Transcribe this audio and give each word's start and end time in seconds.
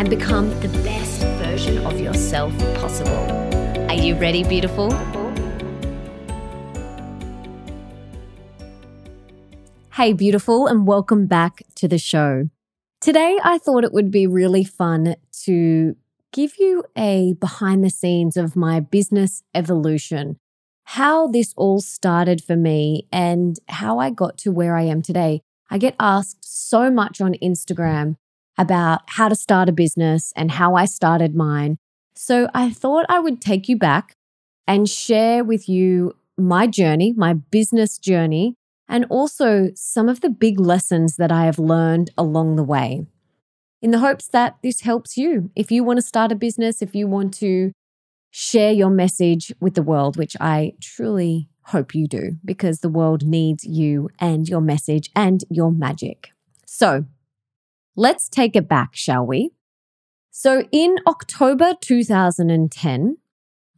and 0.00 0.08
become 0.08 0.48
the 0.60 0.68
best 0.82 1.20
version 1.44 1.76
of 1.84 2.00
yourself 2.00 2.56
possible. 2.76 3.12
Are 3.90 3.92
you 3.92 4.14
ready, 4.14 4.42
beautiful? 4.42 4.90
Hey, 9.92 10.14
beautiful, 10.14 10.66
and 10.66 10.86
welcome 10.86 11.26
back 11.26 11.62
to 11.74 11.86
the 11.86 11.98
show. 11.98 12.48
Today, 13.02 13.36
I 13.44 13.58
thought 13.58 13.84
it 13.84 13.92
would 13.92 14.10
be 14.10 14.26
really 14.26 14.64
fun 14.64 15.16
to 15.44 15.96
give 16.32 16.52
you 16.58 16.82
a 16.96 17.34
behind 17.34 17.84
the 17.84 17.90
scenes 17.90 18.38
of 18.38 18.56
my 18.56 18.80
business 18.80 19.42
evolution, 19.54 20.38
how 20.84 21.26
this 21.26 21.52
all 21.58 21.82
started 21.82 22.42
for 22.42 22.56
me, 22.56 23.06
and 23.12 23.58
how 23.68 23.98
I 23.98 24.08
got 24.08 24.38
to 24.38 24.50
where 24.50 24.76
I 24.76 24.84
am 24.84 25.02
today. 25.02 25.42
I 25.68 25.76
get 25.76 25.94
asked 26.00 26.38
so 26.40 26.90
much 26.90 27.20
on 27.20 27.34
Instagram 27.42 28.16
about 28.60 29.00
how 29.06 29.26
to 29.26 29.34
start 29.34 29.70
a 29.70 29.72
business 29.72 30.34
and 30.36 30.50
how 30.50 30.74
I 30.74 30.84
started 30.84 31.34
mine. 31.34 31.78
So 32.14 32.48
I 32.54 32.70
thought 32.70 33.06
I 33.08 33.18
would 33.18 33.40
take 33.40 33.70
you 33.70 33.76
back 33.78 34.12
and 34.66 34.86
share 34.86 35.42
with 35.42 35.66
you 35.66 36.14
my 36.36 36.66
journey, 36.66 37.14
my 37.16 37.32
business 37.32 37.96
journey, 37.96 38.54
and 38.86 39.06
also 39.08 39.70
some 39.74 40.10
of 40.10 40.20
the 40.20 40.28
big 40.28 40.60
lessons 40.60 41.16
that 41.16 41.32
I 41.32 41.46
have 41.46 41.58
learned 41.58 42.10
along 42.18 42.56
the 42.56 42.62
way. 42.62 43.06
In 43.80 43.92
the 43.92 44.00
hopes 44.00 44.28
that 44.28 44.58
this 44.62 44.82
helps 44.82 45.16
you. 45.16 45.50
If 45.56 45.72
you 45.72 45.82
want 45.82 45.96
to 45.96 46.06
start 46.06 46.30
a 46.30 46.34
business, 46.34 46.82
if 46.82 46.94
you 46.94 47.06
want 47.06 47.32
to 47.34 47.72
share 48.30 48.72
your 48.72 48.90
message 48.90 49.54
with 49.58 49.74
the 49.74 49.82
world, 49.82 50.18
which 50.18 50.36
I 50.38 50.74
truly 50.82 51.48
hope 51.62 51.94
you 51.94 52.06
do, 52.06 52.36
because 52.44 52.80
the 52.80 52.90
world 52.90 53.24
needs 53.24 53.64
you 53.64 54.10
and 54.18 54.46
your 54.46 54.60
message 54.60 55.08
and 55.16 55.44
your 55.48 55.72
magic. 55.72 56.30
So, 56.66 57.06
Let's 57.96 58.28
take 58.28 58.56
it 58.56 58.68
back, 58.68 58.90
shall 58.94 59.26
we? 59.26 59.50
So, 60.30 60.64
in 60.70 60.96
October 61.06 61.74
2010, 61.80 63.16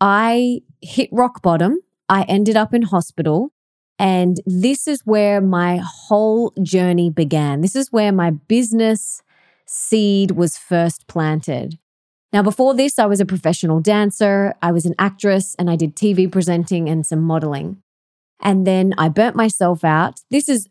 I 0.00 0.60
hit 0.80 1.08
rock 1.12 1.42
bottom. 1.42 1.78
I 2.08 2.22
ended 2.22 2.56
up 2.56 2.74
in 2.74 2.82
hospital. 2.82 3.52
And 3.98 4.38
this 4.46 4.88
is 4.88 5.02
where 5.04 5.40
my 5.40 5.80
whole 5.82 6.52
journey 6.62 7.08
began. 7.08 7.60
This 7.60 7.76
is 7.76 7.92
where 7.92 8.12
my 8.12 8.30
business 8.30 9.22
seed 9.66 10.32
was 10.32 10.58
first 10.58 11.06
planted. 11.06 11.78
Now, 12.32 12.42
before 12.42 12.74
this, 12.74 12.98
I 12.98 13.06
was 13.06 13.20
a 13.20 13.26
professional 13.26 13.80
dancer, 13.80 14.54
I 14.62 14.72
was 14.72 14.86
an 14.86 14.94
actress, 14.98 15.54
and 15.58 15.70
I 15.70 15.76
did 15.76 15.94
TV 15.94 16.30
presenting 16.30 16.88
and 16.88 17.06
some 17.06 17.20
modeling. 17.20 17.82
And 18.40 18.66
then 18.66 18.94
I 18.98 19.08
burnt 19.08 19.36
myself 19.36 19.84
out. 19.84 20.20
This 20.30 20.48
is 20.48 20.68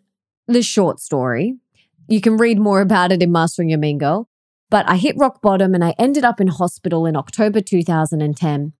the 0.48 0.62
short 0.62 1.00
story. 1.00 1.58
You 2.08 2.22
can 2.22 2.38
read 2.38 2.60
more 2.60 2.82
about 2.82 3.12
it 3.12 3.24
in 3.24 3.32
Mastering 3.32 3.70
Your 3.70 3.80
Mean 3.80 3.98
Girl. 3.98 4.28
But 4.70 4.88
I 4.90 4.96
hit 4.96 5.18
rock 5.18 5.42
bottom 5.42 5.74
and 5.76 5.84
I 5.84 5.94
ended 6.00 6.24
up 6.24 6.40
in 6.40 6.48
hospital 6.48 7.06
in 7.06 7.16
October 7.16 7.60
2010. 7.60 8.74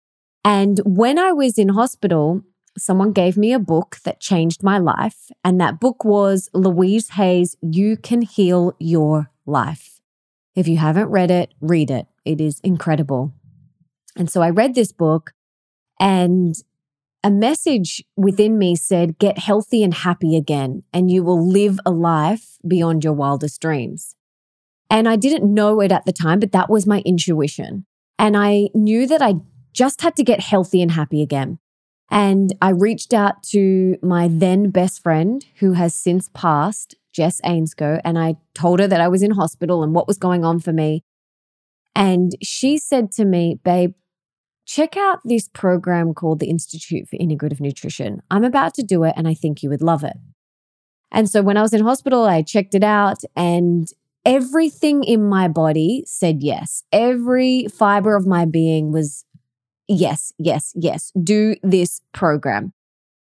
And 0.44 0.80
when 0.86 1.20
I 1.20 1.34
was 1.34 1.58
in 1.58 1.70
hospital, 1.70 2.44
someone 2.78 3.12
gave 3.12 3.38
me 3.38 3.52
a 3.52 3.60
book 3.60 3.98
that 4.06 4.22
changed 4.22 4.64
my 4.64 4.78
life. 4.78 5.30
And 5.44 5.60
that 5.60 5.80
book 5.80 6.06
was 6.06 6.50
Louise 6.54 7.10
Hay's 7.10 7.58
You 7.62 7.98
Can 7.98 8.22
Heal 8.22 8.74
Your 8.80 9.32
Life. 9.46 10.00
If 10.56 10.68
you 10.68 10.78
haven't 10.78 11.10
read 11.10 11.30
it, 11.30 11.54
read 11.60 11.92
it. 11.92 12.08
It 12.26 12.40
is 12.40 12.60
incredible. 12.64 13.34
And 14.16 14.30
so 14.30 14.42
I 14.42 14.50
read 14.50 14.76
this 14.76 14.92
book 14.92 15.34
and 16.00 16.56
a 17.24 17.30
message 17.30 18.04
within 18.16 18.58
me 18.58 18.76
said, 18.76 19.20
Get 19.20 19.38
healthy 19.38 19.84
and 19.84 19.94
happy 19.94 20.36
again, 20.36 20.84
and 20.94 21.12
you 21.12 21.24
will 21.24 21.48
live 21.48 21.80
a 21.86 21.92
life 21.92 22.58
beyond 22.68 23.04
your 23.04 23.14
wildest 23.14 23.62
dreams. 23.62 24.16
And 24.90 25.08
I 25.08 25.16
didn't 25.16 25.54
know 25.54 25.80
it 25.82 25.92
at 25.92 26.06
the 26.06 26.12
time, 26.12 26.40
but 26.40 26.52
that 26.52 26.70
was 26.70 26.86
my 26.86 27.02
intuition. 27.06 27.86
And 28.20 28.36
I 28.36 28.70
knew 28.74 29.08
that 29.08 29.22
I 29.22 29.36
just 29.74 30.02
had 30.02 30.16
to 30.18 30.24
get 30.24 30.42
healthy 30.42 30.82
and 30.82 30.92
happy 30.92 31.22
again. 31.22 31.60
And 32.10 32.54
I 32.62 32.70
reached 32.70 33.14
out 33.14 33.42
to 33.52 33.98
my 34.04 34.28
then 34.30 34.70
best 34.70 35.02
friend, 35.02 35.46
who 35.60 35.74
has 35.74 35.96
since 35.96 36.30
passed, 36.34 36.96
Jess 37.14 37.40
Ainscough, 37.42 38.02
and 38.04 38.20
I 38.20 38.36
told 38.54 38.80
her 38.80 38.88
that 38.88 39.00
I 39.00 39.08
was 39.08 39.24
in 39.24 39.32
hospital 39.32 39.82
and 39.82 39.94
what 39.94 40.08
was 40.08 40.18
going 40.18 40.44
on 40.44 40.60
for 40.60 40.74
me. 40.74 41.04
And 41.96 42.36
she 42.42 42.78
said 42.78 43.12
to 43.14 43.26
me, 43.26 43.60
Babe, 43.64 43.94
check 44.66 44.96
out 44.98 45.20
this 45.24 45.50
program 45.50 46.14
called 46.14 46.40
the 46.40 46.50
Institute 46.50 47.08
for 47.08 47.18
Integrative 47.18 47.60
Nutrition. 47.60 48.22
I'm 48.30 48.44
about 48.44 48.74
to 48.76 48.84
do 48.84 49.04
it 49.04 49.14
and 49.18 49.28
I 49.28 49.34
think 49.34 49.64
you 49.64 49.70
would 49.70 49.82
love 49.82 50.04
it. 50.04 50.18
And 51.12 51.30
so 51.30 51.42
when 51.42 51.58
I 51.58 51.62
was 51.62 51.74
in 51.74 51.84
hospital, 51.84 52.24
I 52.24 52.42
checked 52.42 52.74
it 52.74 52.84
out 52.84 53.18
and 53.36 53.88
everything 54.26 55.04
in 55.04 55.28
my 55.28 55.48
body 55.48 56.04
said 56.06 56.42
yes. 56.42 56.84
Every 56.92 57.68
fiber 57.68 58.16
of 58.16 58.26
my 58.26 58.46
being 58.46 58.92
was 58.92 59.26
yes, 59.88 60.32
yes, 60.38 60.72
yes, 60.76 61.12
do 61.22 61.56
this 61.64 62.02
program. 62.14 62.74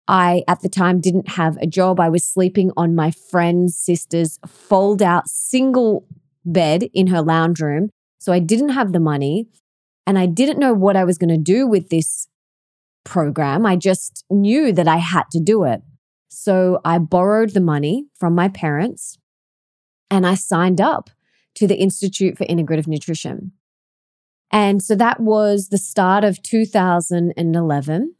I, 0.07 0.43
at 0.47 0.61
the 0.61 0.69
time, 0.69 0.99
didn't 0.99 1.29
have 1.29 1.57
a 1.57 1.67
job. 1.67 1.99
I 1.99 2.09
was 2.09 2.25
sleeping 2.25 2.71
on 2.75 2.95
my 2.95 3.11
friend's 3.11 3.77
sister's 3.77 4.37
fold 4.45 5.01
out 5.01 5.29
single 5.29 6.05
bed 6.45 6.89
in 6.93 7.07
her 7.07 7.21
lounge 7.21 7.61
room. 7.61 7.89
So 8.19 8.33
I 8.33 8.39
didn't 8.39 8.69
have 8.69 8.91
the 8.91 8.99
money. 8.99 9.47
And 10.05 10.19
I 10.19 10.25
didn't 10.25 10.59
know 10.59 10.73
what 10.73 10.95
I 10.95 11.03
was 11.03 11.17
going 11.17 11.29
to 11.29 11.37
do 11.37 11.67
with 11.67 11.89
this 11.89 12.27
program. 13.03 13.65
I 13.65 13.75
just 13.75 14.25
knew 14.29 14.71
that 14.73 14.87
I 14.87 14.97
had 14.97 15.23
to 15.31 15.39
do 15.39 15.63
it. 15.63 15.81
So 16.29 16.79
I 16.83 16.97
borrowed 16.97 17.51
the 17.51 17.61
money 17.61 18.07
from 18.17 18.33
my 18.33 18.47
parents 18.47 19.17
and 20.09 20.25
I 20.25 20.35
signed 20.35 20.81
up 20.81 21.09
to 21.55 21.67
the 21.67 21.77
Institute 21.77 22.37
for 22.37 22.45
Integrative 22.45 22.87
Nutrition. 22.87 23.51
And 24.51 24.81
so 24.81 24.95
that 24.95 25.19
was 25.19 25.69
the 25.69 25.77
start 25.77 26.23
of 26.23 26.41
2011. 26.41 28.15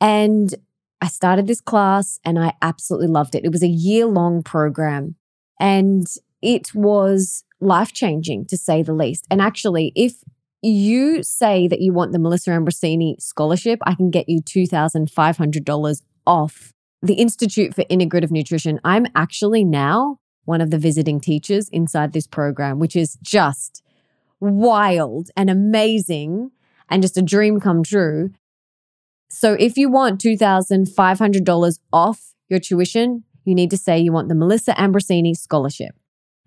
And 0.00 0.54
I 1.00 1.08
started 1.08 1.46
this 1.46 1.60
class 1.60 2.20
and 2.24 2.38
I 2.38 2.52
absolutely 2.60 3.08
loved 3.08 3.34
it. 3.34 3.44
It 3.44 3.52
was 3.52 3.62
a 3.62 3.68
year 3.68 4.06
long 4.06 4.42
program 4.42 5.16
and 5.58 6.06
it 6.42 6.74
was 6.74 7.44
life 7.60 7.92
changing 7.92 8.46
to 8.46 8.56
say 8.56 8.82
the 8.82 8.92
least. 8.92 9.26
And 9.30 9.40
actually, 9.40 9.92
if 9.94 10.14
you 10.62 11.22
say 11.22 11.68
that 11.68 11.80
you 11.80 11.92
want 11.92 12.12
the 12.12 12.18
Melissa 12.18 12.50
Ambrosini 12.50 13.20
scholarship, 13.20 13.78
I 13.84 13.94
can 13.94 14.10
get 14.10 14.28
you 14.28 14.42
$2,500 14.42 16.02
off 16.26 16.72
the 17.02 17.14
Institute 17.14 17.74
for 17.74 17.84
Integrative 17.84 18.30
Nutrition. 18.30 18.78
I'm 18.84 19.06
actually 19.14 19.64
now 19.64 20.18
one 20.44 20.60
of 20.60 20.70
the 20.70 20.78
visiting 20.78 21.20
teachers 21.20 21.68
inside 21.70 22.12
this 22.12 22.26
program, 22.26 22.78
which 22.78 22.94
is 22.94 23.16
just 23.22 23.82
wild 24.40 25.30
and 25.36 25.48
amazing 25.48 26.50
and 26.88 27.02
just 27.02 27.16
a 27.16 27.22
dream 27.22 27.60
come 27.60 27.82
true. 27.82 28.30
So 29.28 29.52
if 29.52 29.76
you 29.76 29.88
want 29.88 30.20
$2,500 30.20 31.78
off 31.92 32.34
your 32.48 32.58
tuition, 32.58 33.24
you 33.44 33.54
need 33.54 33.70
to 33.70 33.76
say 33.76 33.98
you 33.98 34.12
want 34.12 34.28
the 34.28 34.34
Melissa 34.34 34.72
Ambrosini 34.72 35.36
scholarship. 35.36 35.94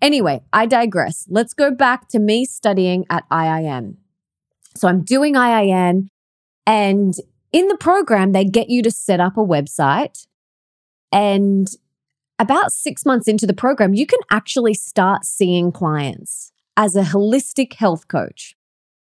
Anyway, 0.02 0.42
I 0.52 0.66
digress. 0.66 1.26
Let's 1.30 1.54
go 1.54 1.70
back 1.70 2.08
to 2.08 2.18
me 2.18 2.44
studying 2.44 3.06
at 3.08 3.28
IIN. 3.30 3.96
So 4.76 4.88
I'm 4.88 5.02
doing 5.02 5.34
IIN 5.34 6.08
and 6.66 7.14
in 7.52 7.68
the 7.68 7.76
program, 7.76 8.32
they 8.32 8.44
get 8.44 8.68
you 8.68 8.82
to 8.82 8.90
set 8.90 9.20
up 9.20 9.36
a 9.36 9.40
website. 9.40 10.26
And 11.12 11.68
about 12.40 12.72
six 12.72 13.06
months 13.06 13.28
into 13.28 13.46
the 13.46 13.54
program, 13.54 13.94
you 13.94 14.06
can 14.06 14.18
actually 14.30 14.74
start 14.74 15.24
seeing 15.24 15.70
clients 15.70 16.50
as 16.76 16.96
a 16.96 17.02
holistic 17.02 17.74
health 17.74 18.08
coach. 18.08 18.56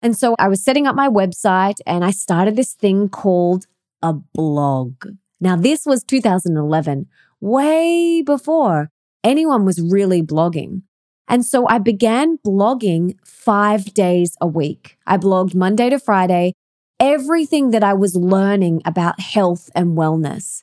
And 0.03 0.17
so 0.19 0.35
I 0.41 0.49
was 0.49 0.65
setting 0.65 0.89
up 0.89 0.97
my 0.97 1.09
website 1.09 1.79
and 1.87 2.05
I 2.05 2.11
started 2.11 2.57
this 2.57 2.73
thing 2.73 3.09
called 3.09 3.67
a 4.03 4.13
blog. 4.13 5.07
Now, 5.41 5.55
this 5.55 5.87
was 5.87 6.03
2011, 6.03 7.07
way 7.41 8.23
before 8.23 8.91
anyone 9.23 9.65
was 9.65 9.81
really 9.81 10.23
blogging. 10.23 10.83
And 11.33 11.47
so 11.47 11.67
I 11.67 11.79
began 11.79 12.37
blogging 12.47 13.17
five 13.25 13.95
days 13.95 14.37
a 14.39 14.47
week. 14.47 14.99
I 15.07 15.17
blogged 15.17 15.55
Monday 15.55 15.89
to 15.89 15.99
Friday, 15.99 16.53
everything 17.01 17.71
that 17.71 17.83
I 17.83 17.95
was 17.95 18.15
learning 18.15 18.83
about 18.85 19.19
health 19.19 19.71
and 19.75 19.97
wellness. 19.97 20.63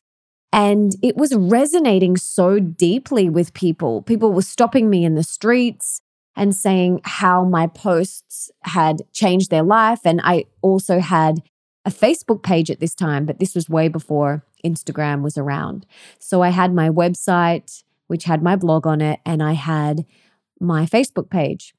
And 0.54 0.95
it 1.01 1.18
was 1.18 1.33
resonating 1.33 2.18
so 2.18 2.60
deeply 2.60 3.30
with 3.30 3.56
people. 3.56 4.04
People 4.04 4.31
were 4.31 4.44
stopping 4.44 4.92
me 4.92 5.04
in 5.04 5.16
the 5.16 5.24
streets 5.24 6.01
and 6.36 6.56
saying 6.56 7.01
how 7.04 7.44
my 7.44 7.66
posts 7.66 8.51
had 8.62 9.01
changed 9.12 9.50
their 9.50 9.63
life. 9.63 10.01
And 10.06 10.21
I 10.24 10.45
also 10.62 11.00
had 11.00 11.42
a 11.83 11.89
Facebook 11.89 12.44
page 12.44 12.69
at 12.69 12.80
this 12.80 12.94
time, 12.94 13.25
but 13.25 13.39
this 13.39 13.56
was 13.56 13.71
way 13.71 13.88
before 13.88 14.45
Instagram 14.63 15.24
was 15.24 15.36
around. 15.36 15.88
So 16.19 16.44
I 16.44 16.50
had 16.50 16.75
my 16.75 16.89
website, 16.89 17.83
which 18.06 18.25
had 18.25 18.44
my 18.44 18.56
blog 18.56 18.86
on 18.86 19.01
it, 19.01 19.19
and 19.25 19.42
I 19.42 19.54
had 19.54 20.06
my 20.59 20.85
Facebook 20.85 21.29
page. 21.29 21.73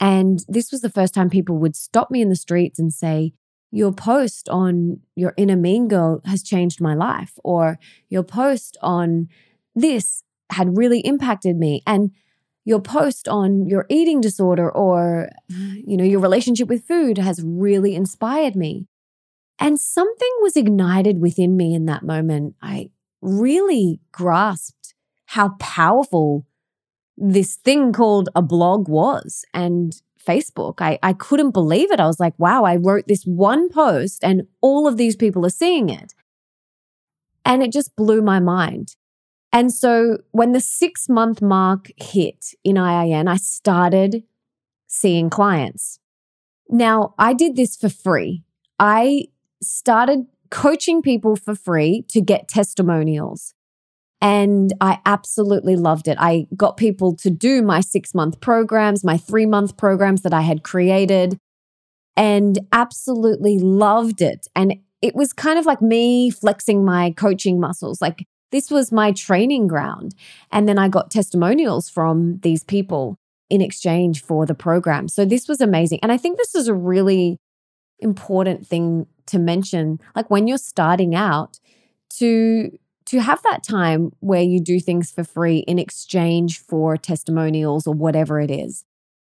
And 0.00 0.40
this 0.48 0.72
was 0.72 0.80
the 0.80 0.90
first 0.90 1.14
time 1.14 1.30
people 1.30 1.56
would 1.58 1.76
stop 1.76 2.10
me 2.10 2.20
in 2.20 2.28
the 2.28 2.36
streets 2.36 2.78
and 2.78 2.92
say, 2.92 3.32
Your 3.70 3.92
post 3.92 4.48
on 4.48 5.00
your 5.14 5.34
inner 5.36 5.56
mean 5.56 5.88
girl 5.88 6.20
has 6.24 6.42
changed 6.42 6.80
my 6.80 6.94
life, 6.94 7.32
or 7.44 7.78
your 8.08 8.24
post 8.24 8.76
on 8.82 9.28
this 9.74 10.22
had 10.50 10.76
really 10.76 11.00
impacted 11.00 11.56
me. 11.56 11.82
And 11.86 12.10
your 12.64 12.80
post 12.80 13.28
on 13.28 13.66
your 13.66 13.86
eating 13.88 14.20
disorder 14.20 14.70
or 14.70 15.28
you 15.48 15.96
know 15.96 16.04
your 16.04 16.20
relationship 16.20 16.68
with 16.68 16.86
food 16.86 17.18
has 17.18 17.42
really 17.44 17.94
inspired 17.94 18.56
me 18.56 18.86
and 19.58 19.78
something 19.78 20.30
was 20.40 20.56
ignited 20.56 21.20
within 21.20 21.56
me 21.56 21.74
in 21.74 21.86
that 21.86 22.02
moment. 22.02 22.56
I 22.60 22.90
really 23.20 24.00
grasped 24.12 24.94
how 25.26 25.50
powerful 25.58 26.46
this 27.16 27.56
thing 27.56 27.92
called 27.92 28.28
a 28.34 28.42
blog 28.42 28.88
was 28.88 29.44
and 29.54 29.94
Facebook. 30.26 30.80
I, 30.80 30.98
I 31.02 31.12
couldn't 31.12 31.50
believe 31.50 31.90
it. 31.92 32.00
I 32.00 32.06
was 32.06 32.18
like, 32.18 32.34
wow, 32.38 32.64
I 32.64 32.76
wrote 32.76 33.06
this 33.06 33.24
one 33.24 33.68
post 33.68 34.24
and 34.24 34.42
all 34.60 34.86
of 34.86 34.96
these 34.96 35.16
people 35.16 35.44
are 35.46 35.50
seeing 35.50 35.88
it. 35.88 36.14
And 37.44 37.62
it 37.62 37.72
just 37.72 37.94
blew 37.94 38.22
my 38.22 38.40
mind. 38.40 38.96
And 39.52 39.72
so 39.72 40.18
when 40.32 40.52
the 40.52 40.60
six 40.60 41.08
month 41.08 41.40
mark 41.40 41.90
hit 41.96 42.54
in 42.64 42.76
IIN, 42.76 43.28
I 43.28 43.36
started 43.36 44.24
seeing 44.86 45.30
clients. 45.30 46.00
Now, 46.68 47.14
I 47.18 47.34
did 47.34 47.54
this 47.54 47.76
for 47.76 47.88
free. 47.88 48.42
I 48.78 49.26
started 49.62 50.26
coaching 50.50 51.02
people 51.02 51.36
for 51.36 51.54
free 51.54 52.04
to 52.08 52.20
get 52.20 52.48
testimonials. 52.48 53.53
And 54.24 54.72
I 54.80 55.00
absolutely 55.04 55.76
loved 55.76 56.08
it. 56.08 56.16
I 56.18 56.46
got 56.56 56.78
people 56.78 57.14
to 57.16 57.28
do 57.28 57.60
my 57.60 57.80
six 57.80 58.14
month 58.14 58.40
programs, 58.40 59.04
my 59.04 59.18
three 59.18 59.44
month 59.44 59.76
programs 59.76 60.22
that 60.22 60.32
I 60.32 60.40
had 60.40 60.64
created, 60.64 61.36
and 62.16 62.58
absolutely 62.72 63.58
loved 63.58 64.22
it. 64.22 64.46
And 64.56 64.76
it 65.02 65.14
was 65.14 65.34
kind 65.34 65.58
of 65.58 65.66
like 65.66 65.82
me 65.82 66.30
flexing 66.30 66.86
my 66.86 67.10
coaching 67.10 67.60
muscles. 67.60 68.00
Like 68.00 68.26
this 68.50 68.70
was 68.70 68.90
my 68.90 69.12
training 69.12 69.66
ground. 69.66 70.14
And 70.50 70.66
then 70.66 70.78
I 70.78 70.88
got 70.88 71.10
testimonials 71.10 71.90
from 71.90 72.38
these 72.38 72.64
people 72.64 73.18
in 73.50 73.60
exchange 73.60 74.22
for 74.22 74.46
the 74.46 74.54
program. 74.54 75.06
So 75.06 75.26
this 75.26 75.48
was 75.48 75.60
amazing. 75.60 75.98
And 76.02 76.10
I 76.10 76.16
think 76.16 76.38
this 76.38 76.54
is 76.54 76.66
a 76.66 76.74
really 76.74 77.36
important 77.98 78.66
thing 78.66 79.06
to 79.26 79.38
mention 79.38 79.98
like 80.16 80.30
when 80.30 80.46
you're 80.46 80.56
starting 80.56 81.14
out 81.14 81.58
to 82.18 82.70
to 83.06 83.20
have 83.20 83.42
that 83.42 83.62
time 83.62 84.12
where 84.20 84.42
you 84.42 84.60
do 84.60 84.80
things 84.80 85.10
for 85.10 85.24
free 85.24 85.58
in 85.58 85.78
exchange 85.78 86.60
for 86.60 86.96
testimonials 86.96 87.86
or 87.86 87.94
whatever 87.94 88.40
it 88.40 88.50
is. 88.50 88.84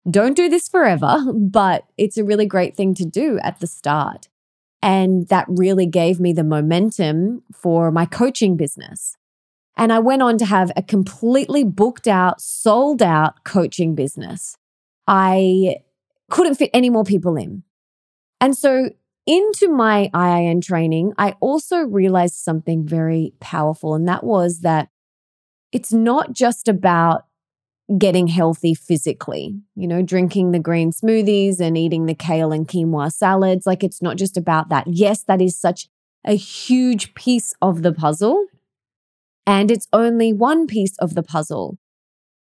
Don't 0.09 0.35
do 0.35 0.49
this 0.49 0.67
forever, 0.67 1.25
but 1.33 1.85
it's 1.97 2.17
a 2.17 2.23
really 2.23 2.45
great 2.45 2.75
thing 2.75 2.93
to 2.95 3.05
do 3.05 3.39
at 3.43 3.59
the 3.59 3.67
start. 3.67 4.29
And 4.81 5.27
that 5.27 5.45
really 5.49 5.85
gave 5.85 6.19
me 6.19 6.33
the 6.33 6.43
momentum 6.43 7.43
for 7.51 7.91
my 7.91 8.05
coaching 8.05 8.55
business. 8.55 9.17
And 9.75 9.91
I 9.91 9.99
went 9.99 10.21
on 10.21 10.37
to 10.39 10.45
have 10.45 10.71
a 10.75 10.81
completely 10.81 11.63
booked 11.63 12.07
out, 12.07 12.41
sold 12.41 13.01
out 13.01 13.43
coaching 13.43 13.95
business. 13.95 14.57
I 15.07 15.77
couldn't 16.29 16.55
fit 16.55 16.71
any 16.73 16.89
more 16.89 17.03
people 17.03 17.37
in. 17.37 17.63
And 18.39 18.55
so 18.55 18.89
into 19.27 19.69
my 19.69 20.09
IIN 20.13 20.63
training, 20.63 21.13
I 21.17 21.35
also 21.41 21.79
realized 21.79 22.35
something 22.35 22.87
very 22.87 23.33
powerful, 23.39 23.93
and 23.93 24.07
that 24.07 24.23
was 24.23 24.61
that 24.61 24.89
it's 25.71 25.93
not 25.93 26.31
just 26.31 26.67
about 26.67 27.25
getting 27.97 28.27
healthy 28.27 28.73
physically, 28.73 29.61
you 29.75 29.87
know, 29.87 30.01
drinking 30.01 30.51
the 30.51 30.59
green 30.59 30.91
smoothies 30.91 31.59
and 31.59 31.77
eating 31.77 32.05
the 32.05 32.15
kale 32.15 32.51
and 32.51 32.67
quinoa 32.67 33.11
salads. 33.11 33.65
Like, 33.65 33.83
it's 33.83 34.01
not 34.01 34.17
just 34.17 34.37
about 34.37 34.69
that. 34.69 34.85
Yes, 34.87 35.23
that 35.23 35.41
is 35.41 35.59
such 35.59 35.87
a 36.25 36.33
huge 36.33 37.13
piece 37.13 37.53
of 37.61 37.83
the 37.83 37.93
puzzle, 37.93 38.45
and 39.45 39.69
it's 39.71 39.87
only 39.93 40.33
one 40.33 40.67
piece 40.67 40.97
of 40.99 41.15
the 41.15 41.23
puzzle. 41.23 41.77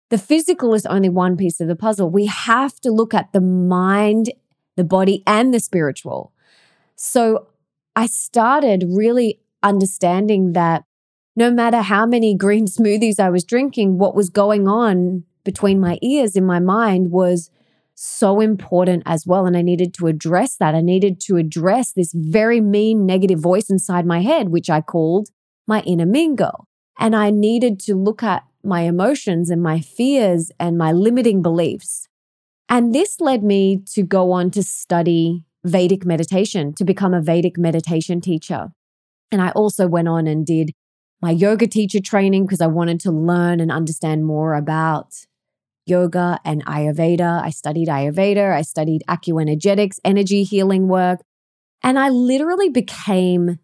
The 0.10 0.18
physical 0.18 0.74
is 0.74 0.86
only 0.86 1.10
one 1.10 1.38
piece 1.38 1.60
of 1.60 1.68
the 1.68 1.76
puzzle. 1.76 2.10
We 2.10 2.28
have 2.28 2.80
to 2.82 2.92
look 2.92 3.14
at 3.14 3.34
the 3.34 3.42
mind, 3.42 4.32
the 4.78 4.84
body, 4.84 5.24
and 5.26 5.54
the 5.54 5.60
spiritual. 5.60 6.32
So 6.96 7.48
I 7.96 8.08
started 8.08 8.86
really 8.88 9.40
understanding 9.62 10.54
that 10.54 10.84
no 11.36 11.52
matter 11.52 11.82
how 11.82 12.06
many 12.06 12.36
green 12.36 12.66
smoothies 12.78 13.20
I 13.20 13.30
was 13.30 13.44
drinking, 13.44 13.98
what 13.98 14.16
was 14.16 14.30
going 14.30 14.68
on 14.68 15.24
between 15.44 15.80
my 15.80 16.00
ears 16.02 16.36
in 16.36 16.46
my 16.46 16.60
mind 16.60 17.12
was 17.12 17.50
so 17.96 18.40
important 18.40 19.04
as 19.06 19.28
well. 19.28 19.46
And 19.46 19.56
I 19.56 19.62
needed 19.62 19.94
to 19.96 20.08
address 20.08 20.56
that. 20.58 20.74
I 20.74 20.82
needed 20.82 21.20
to 21.22 21.38
address 21.38 21.94
this 21.94 22.12
very 22.14 22.60
mean 22.60 23.06
negative 23.06 23.40
voice 23.40 23.70
inside 23.70 24.06
my 24.06 24.22
head, 24.22 24.50
which 24.50 24.70
I 24.70 24.82
called 24.82 25.30
my 25.68 25.82
inner 25.82 26.06
mean 26.06 26.36
girl. 26.36 26.68
And 27.00 27.16
I 27.16 27.30
needed 27.30 27.80
to 27.82 27.96
look 27.96 28.24
at 28.24 28.44
my 28.64 28.82
emotions 28.82 29.50
and 29.50 29.62
my 29.62 29.80
fears 29.80 30.52
and 30.60 30.78
my 30.78 30.92
limiting 30.92 31.42
beliefs. 31.42 32.08
And 32.70 32.96
this 32.96 33.20
led 33.20 33.44
me 33.44 33.84
to 33.94 34.04
go 34.04 34.32
on 34.32 34.50
to 34.52 34.64
study 34.64 35.44
Vedic 35.66 36.06
meditation 36.06 36.74
to 36.76 36.84
become 36.84 37.14
a 37.14 37.22
Vedic 37.22 37.58
meditation 37.58 38.22
teacher. 38.22 38.70
And 39.32 39.42
I 39.42 39.50
also 39.52 39.88
went 39.88 40.08
on 40.08 40.28
and 40.28 40.46
did 40.46 40.72
my 41.22 41.32
yoga 41.32 41.68
teacher 41.68 42.00
training 42.02 42.46
because 42.46 42.62
I 42.62 42.68
wanted 42.68 43.00
to 43.02 43.12
learn 43.12 43.60
and 43.60 43.72
understand 43.72 44.26
more 44.26 44.56
about 44.56 45.14
yoga 45.86 46.40
and 46.44 46.66
Ayurveda. 46.66 47.42
I 47.42 47.50
studied 47.50 47.88
Ayurveda, 47.88 48.54
I 48.54 48.62
studied 48.62 49.04
acuenergetics, 49.08 50.00
energy 50.04 50.44
healing 50.44 50.88
work, 50.88 51.22
and 51.82 51.98
I 51.98 52.10
literally 52.10 52.70
became 52.70 53.60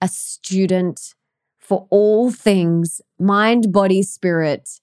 a 0.00 0.08
student 0.08 1.14
for 1.58 1.86
all 1.90 2.30
things 2.30 3.00
mind, 3.18 3.72
body, 3.72 4.02
spirit, 4.02 4.80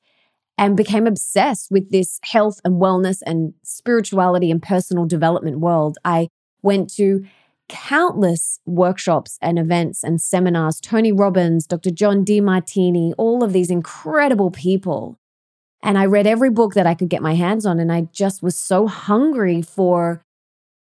and 0.58 0.78
became 0.78 1.06
obsessed 1.06 1.69
with 1.69 1.92
this 1.92 2.19
health 2.24 2.60
and 2.64 2.81
wellness 2.81 3.19
and 3.25 3.54
spirituality 3.64 4.50
and 4.50 4.62
personal 4.62 5.06
development 5.06 5.60
world. 5.60 5.98
I 6.06 6.30
went 6.68 6.94
to 6.96 7.26
countless 7.69 8.59
workshops 8.66 9.38
and 9.42 9.57
events 9.57 10.04
and 10.04 10.21
seminars, 10.21 10.80
Tony 10.80 11.12
Robbins, 11.12 11.66
Dr. 11.66 11.92
John 11.92 12.24
Demartini, 12.24 13.14
all 13.18 13.44
of 13.44 13.54
these 13.54 13.71
incredible 13.71 14.52
people. 14.52 15.18
And 15.81 15.97
I 15.97 16.06
read 16.06 16.28
every 16.28 16.50
book 16.50 16.74
that 16.74 16.88
I 16.88 16.94
could 16.94 17.09
get 17.09 17.21
my 17.21 17.36
hands 17.36 17.66
on. 17.66 17.80
And 17.80 17.92
I 17.92 18.02
just 18.12 18.44
was 18.44 18.57
so 18.57 18.88
hungry 18.88 19.62
for 19.62 20.21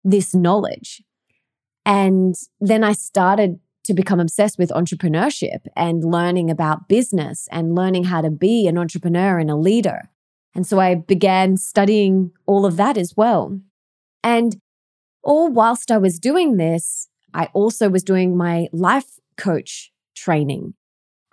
this 0.03 0.33
knowledge. 0.33 1.03
And 1.85 2.35
then 2.59 2.83
I 2.83 2.93
started 2.93 3.59
to 3.83 3.93
become 3.93 4.19
obsessed 4.19 4.57
with 4.57 4.69
entrepreneurship 4.71 5.61
and 5.75 6.03
learning 6.03 6.49
about 6.49 6.87
business 6.87 7.47
and 7.51 7.75
learning 7.75 8.05
how 8.05 8.21
to 8.21 8.29
be 8.29 8.67
an 8.67 8.77
entrepreneur 8.77 9.39
and 9.39 9.49
a 9.49 9.55
leader. 9.55 10.09
And 10.55 10.65
so 10.65 10.79
I 10.79 10.95
began 10.95 11.57
studying 11.57 12.31
all 12.45 12.65
of 12.65 12.77
that 12.77 12.97
as 12.97 13.15
well. 13.15 13.59
And 14.23 14.59
all 15.29 15.51
whilst 15.51 15.91
I 15.91 15.97
was 15.99 16.17
doing 16.17 16.57
this, 16.57 17.07
I 17.35 17.49
also 17.53 17.87
was 17.87 18.03
doing 18.03 18.35
my 18.35 18.67
life 18.73 19.19
coach 19.37 19.93
training. 20.15 20.73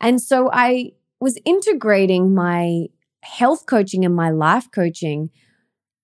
And 0.03 0.21
so 0.21 0.51
I 0.53 0.93
was 1.19 1.39
integrating 1.47 2.35
my 2.35 2.89
health 3.23 3.65
coaching 3.65 4.05
and 4.05 4.15
my 4.15 4.29
life 4.29 4.71
coaching 4.71 5.31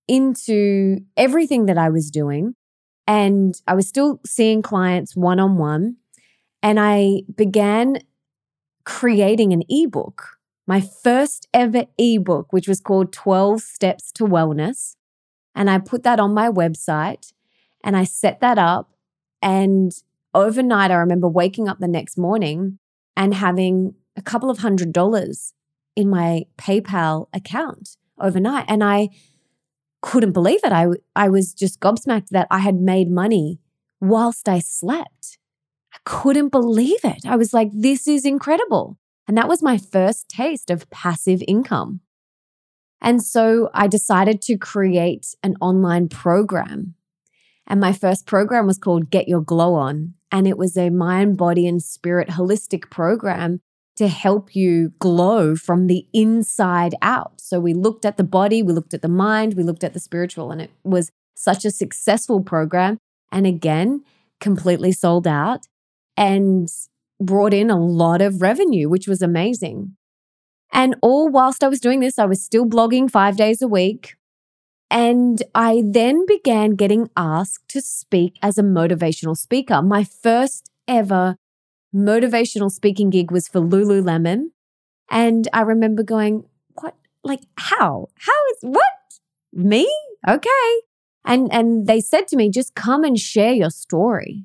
into 0.09 1.01
everything 1.19 1.67
that 1.67 1.77
I 1.77 1.91
was 1.91 2.11
doing. 2.11 2.55
And 3.07 3.61
I 3.69 3.75
was 3.75 3.89
still 3.89 4.21
seeing 4.25 4.63
clients 4.63 5.15
one 5.15 5.39
on 5.39 5.59
one. 5.59 5.97
And 6.63 6.81
I 6.81 7.25
began 7.37 7.99
creating 8.85 9.53
an 9.53 9.65
ebook, 9.69 10.39
my 10.67 10.81
first 10.81 11.47
ever 11.53 11.85
ebook, 11.99 12.55
which 12.55 12.69
was 12.69 12.81
called 12.81 13.13
12 13.13 13.61
Steps 13.61 14.11
to 14.13 14.25
Wellness. 14.25 14.97
And 15.55 15.69
I 15.69 15.77
put 15.77 16.05
that 16.05 16.19
on 16.19 16.33
my 16.33 16.49
website. 16.49 17.35
And 17.83 17.97
I 17.97 18.05
set 18.05 18.41
that 18.41 18.59
up. 18.59 18.93
And 19.41 19.93
overnight, 20.35 20.91
I 20.91 20.97
remember 20.97 21.29
waking 21.29 21.69
up 21.69 21.79
the 21.79 21.89
next 21.89 22.17
morning 22.17 22.79
and 23.17 23.35
having 23.35 23.95
a 24.17 24.23
couple 24.23 24.51
of 24.51 24.59
hundred 24.59 24.93
dollars 24.93 25.53
in 25.97 26.09
my 26.09 26.45
PayPal 26.57 27.27
account 27.33 27.97
overnight. 28.19 28.65
And 28.69 28.83
I 28.85 29.11
couldn't 30.01 30.33
believe 30.33 30.61
it. 30.65 30.73
I, 30.73 30.89
I 31.15 31.29
was 31.29 31.55
just 31.55 31.81
gobsmacked 31.81 32.29
that 32.31 32.49
I 32.51 32.59
had 32.59 32.77
made 32.77 33.11
money 33.11 33.61
whilst 34.01 34.49
I 34.49 34.59
slept. 34.59 35.39
I 35.95 35.99
couldn't 36.05 36.49
believe 36.49 37.05
it. 37.05 37.25
I 37.27 37.37
was 37.37 37.53
like, 37.53 37.71
this 37.73 38.09
is 38.09 38.25
incredible. 38.25 38.99
And 39.29 39.37
that 39.37 39.49
was 39.49 39.63
my 39.63 39.79
first 39.79 40.29
taste 40.29 40.71
of 40.71 40.91
passive 40.91 41.43
income. 41.47 42.01
And 43.01 43.23
so 43.23 43.69
I 43.75 43.87
decided 43.89 44.41
to 44.43 44.57
create 44.57 45.35
an 45.43 45.57
online 45.61 46.09
program. 46.09 46.95
And 47.67 47.81
my 47.81 47.93
first 47.93 48.27
program 48.27 48.67
was 48.67 48.79
called 48.79 49.11
Get 49.11 49.29
Your 49.29 49.41
Glow 49.41 49.75
On. 49.75 50.15
And 50.31 50.47
it 50.47 50.59
was 50.59 50.77
a 50.77 50.91
mind, 50.91 51.37
body, 51.37 51.67
and 51.67 51.83
spirit 51.83 52.29
holistic 52.29 52.91
program 52.91 53.61
to 53.97 54.09
help 54.09 54.57
you 54.57 54.93
glow 54.99 55.55
from 55.55 55.87
the 55.87 56.07
inside 56.13 56.95
out. 57.03 57.41
So 57.41 57.61
we 57.61 57.75
looked 57.75 58.05
at 58.05 58.17
the 58.17 58.25
body, 58.25 58.63
we 58.63 58.73
looked 58.73 58.95
at 58.95 59.03
the 59.03 59.09
mind, 59.09 59.55
we 59.55 59.63
looked 59.63 59.85
at 59.85 59.93
the 59.93 60.01
spiritual, 60.01 60.51
and 60.51 60.63
it 60.63 60.71
was 60.83 61.11
such 61.35 61.65
a 61.65 61.71
successful 61.71 62.41
program. 62.41 62.99
And 63.31 63.47
again, 63.47 64.03
completely 64.41 64.93
sold 64.93 65.27
out 65.27 65.67
and 66.17 66.69
brought 67.21 67.55
in 67.55 67.71
a 67.71 67.79
lot 67.79 68.23
of 68.23 68.43
revenue, 68.43 68.89
which 68.89 69.07
was 69.07 69.23
amazing. 69.23 69.97
And 70.73 70.97
all 71.03 71.29
whilst 71.29 71.63
I 71.63 71.69
was 71.69 71.81
doing 71.81 72.01
this, 72.01 72.19
I 72.19 72.25
was 72.25 72.43
still 72.43 72.65
blogging 72.65 73.11
five 73.11 73.37
days 73.37 73.61
a 73.61 73.69
week. 73.69 74.17
And 74.93 75.43
I 75.55 75.83
then 75.87 76.27
began 76.27 76.73
getting 76.73 77.09
asked 77.17 77.67
to 77.71 77.81
speak 77.81 78.39
as 78.43 78.59
a 78.59 78.63
motivational 78.63 79.35
speaker. 79.35 79.81
My 79.81 80.05
first 80.05 80.69
ever 80.87 81.37
motivational 81.95 82.71
speaking 82.71 83.09
gig 83.09 83.31
was 83.31 83.49
for 83.49 83.63
Lululemon. 83.63 84.51
And 85.11 85.49
I 85.55 85.63
remember 85.63 86.03
going, 86.03 86.45
what? 86.75 86.95
Like, 87.25 87.41
how? 87.57 88.09
How 88.19 88.41
is 88.53 88.59
what? 88.61 88.85
Me? 89.55 89.91
Okay. 90.29 90.81
And 91.25 91.51
and 91.51 91.87
they 91.87 92.01
said 92.01 92.29
to 92.29 92.37
me, 92.37 92.51
just 92.51 92.75
come 92.75 93.03
and 93.03 93.19
share 93.19 93.55
your 93.55 93.71
story. 93.71 94.45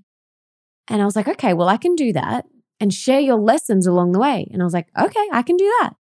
And 0.88 1.02
I 1.02 1.06
was 1.06 1.18
like, 1.18 1.28
okay, 1.28 1.54
well, 1.54 1.68
I 1.68 1.76
can 1.76 1.96
do 1.96 2.14
that 2.14 2.46
and 2.80 2.94
share 2.94 3.20
your 3.20 3.36
lessons 3.36 3.86
along 3.86 4.14
the 4.14 4.20
way. 4.20 4.48
And 4.54 4.62
I 4.62 4.66
was 4.66 4.74
like, 4.74 4.88
okay, 4.98 5.28
I 5.34 5.42
can 5.42 5.58
do 5.58 5.70
that. 5.82 5.96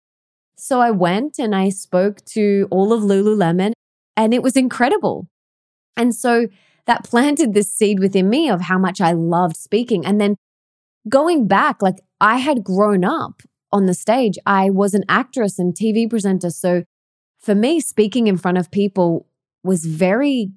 So 0.55 0.81
I 0.81 0.91
went 0.91 1.39
and 1.39 1.55
I 1.55 1.69
spoke 1.69 2.23
to 2.33 2.67
all 2.69 2.93
of 2.93 3.01
Lululemon 3.01 3.73
and 4.15 4.33
it 4.33 4.43
was 4.43 4.55
incredible. 4.55 5.27
And 5.97 6.13
so 6.13 6.47
that 6.85 7.03
planted 7.03 7.53
this 7.53 7.71
seed 7.73 7.99
within 7.99 8.29
me 8.29 8.49
of 8.49 8.61
how 8.61 8.77
much 8.77 9.01
I 9.01 9.11
loved 9.11 9.57
speaking. 9.57 10.05
And 10.05 10.21
then 10.21 10.35
going 11.09 11.47
back, 11.47 11.81
like 11.81 11.97
I 12.21 12.37
had 12.37 12.63
grown 12.63 13.03
up 13.03 13.41
on 13.71 13.85
the 13.85 13.93
stage, 13.93 14.37
I 14.45 14.69
was 14.69 14.93
an 14.93 15.03
actress 15.09 15.59
and 15.59 15.73
TV 15.73 16.09
presenter. 16.09 16.49
So 16.49 16.83
for 17.39 17.55
me, 17.55 17.79
speaking 17.79 18.27
in 18.27 18.37
front 18.37 18.57
of 18.57 18.71
people 18.71 19.27
was 19.63 19.85
very 19.85 20.51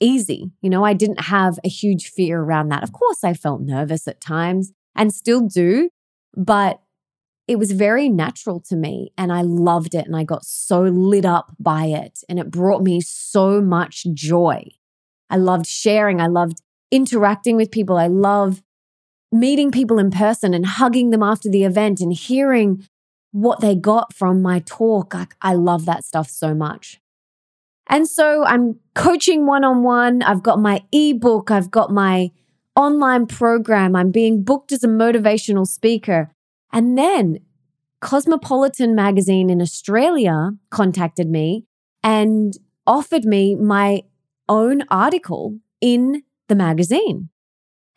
easy. 0.00 0.50
You 0.60 0.70
know, 0.70 0.84
I 0.84 0.94
didn't 0.94 1.22
have 1.22 1.58
a 1.64 1.68
huge 1.68 2.10
fear 2.10 2.40
around 2.40 2.68
that. 2.70 2.82
Of 2.82 2.92
course, 2.92 3.22
I 3.22 3.34
felt 3.34 3.62
nervous 3.62 4.08
at 4.08 4.20
times 4.20 4.72
and 4.96 5.12
still 5.12 5.40
do, 5.40 5.90
but 6.36 6.80
it 7.48 7.58
was 7.58 7.72
very 7.72 8.08
natural 8.08 8.60
to 8.60 8.76
me 8.76 9.12
and 9.18 9.32
I 9.32 9.42
loved 9.42 9.94
it 9.94 10.06
and 10.06 10.16
I 10.16 10.24
got 10.24 10.44
so 10.44 10.82
lit 10.82 11.24
up 11.24 11.52
by 11.58 11.86
it 11.86 12.20
and 12.28 12.38
it 12.38 12.50
brought 12.50 12.82
me 12.82 13.00
so 13.00 13.60
much 13.60 14.06
joy. 14.14 14.68
I 15.28 15.36
loved 15.36 15.66
sharing, 15.66 16.20
I 16.20 16.28
loved 16.28 16.62
interacting 16.90 17.56
with 17.56 17.70
people, 17.70 17.98
I 17.98 18.06
love 18.06 18.62
meeting 19.32 19.70
people 19.70 19.98
in 19.98 20.10
person 20.10 20.54
and 20.54 20.66
hugging 20.66 21.10
them 21.10 21.22
after 21.22 21.48
the 21.48 21.64
event 21.64 22.00
and 22.00 22.12
hearing 22.12 22.86
what 23.32 23.60
they 23.60 23.74
got 23.74 24.12
from 24.12 24.42
my 24.42 24.60
talk. 24.60 25.14
I, 25.14 25.26
I 25.40 25.54
love 25.54 25.86
that 25.86 26.04
stuff 26.04 26.28
so 26.28 26.54
much. 26.54 27.00
And 27.88 28.06
so 28.06 28.44
I'm 28.44 28.78
coaching 28.94 29.46
one 29.46 29.64
on 29.64 29.82
one. 29.82 30.22
I've 30.22 30.42
got 30.42 30.60
my 30.60 30.84
ebook, 30.92 31.50
I've 31.50 31.70
got 31.70 31.90
my 31.90 32.30
online 32.76 33.26
program, 33.26 33.96
I'm 33.96 34.10
being 34.10 34.42
booked 34.42 34.72
as 34.72 34.84
a 34.84 34.88
motivational 34.88 35.66
speaker. 35.66 36.30
And 36.72 36.96
then 36.96 37.38
Cosmopolitan 38.00 38.94
magazine 38.94 39.50
in 39.50 39.60
Australia 39.60 40.50
contacted 40.70 41.28
me 41.28 41.66
and 42.02 42.54
offered 42.86 43.24
me 43.24 43.54
my 43.54 44.02
own 44.48 44.82
article 44.90 45.58
in 45.80 46.22
the 46.48 46.54
magazine. 46.54 47.28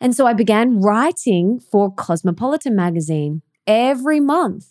And 0.00 0.14
so 0.14 0.26
I 0.26 0.32
began 0.32 0.80
writing 0.80 1.58
for 1.58 1.92
Cosmopolitan 1.92 2.76
magazine 2.76 3.42
every 3.66 4.20
month. 4.20 4.68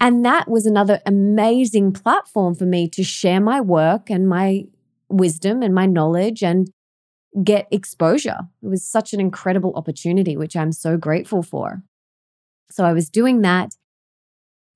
And 0.00 0.24
that 0.24 0.48
was 0.48 0.66
another 0.66 1.00
amazing 1.06 1.92
platform 1.92 2.54
for 2.54 2.64
me 2.64 2.88
to 2.90 3.04
share 3.04 3.40
my 3.40 3.60
work 3.60 4.10
and 4.10 4.28
my 4.28 4.64
wisdom 5.08 5.62
and 5.62 5.74
my 5.74 5.86
knowledge 5.86 6.42
and 6.42 6.70
get 7.44 7.66
exposure. 7.70 8.38
It 8.62 8.68
was 8.68 8.86
such 8.86 9.12
an 9.12 9.20
incredible 9.20 9.72
opportunity, 9.74 10.36
which 10.36 10.56
I'm 10.56 10.72
so 10.72 10.96
grateful 10.96 11.42
for. 11.42 11.82
So 12.72 12.84
I 12.84 12.92
was 12.92 13.08
doing 13.08 13.42
that. 13.42 13.76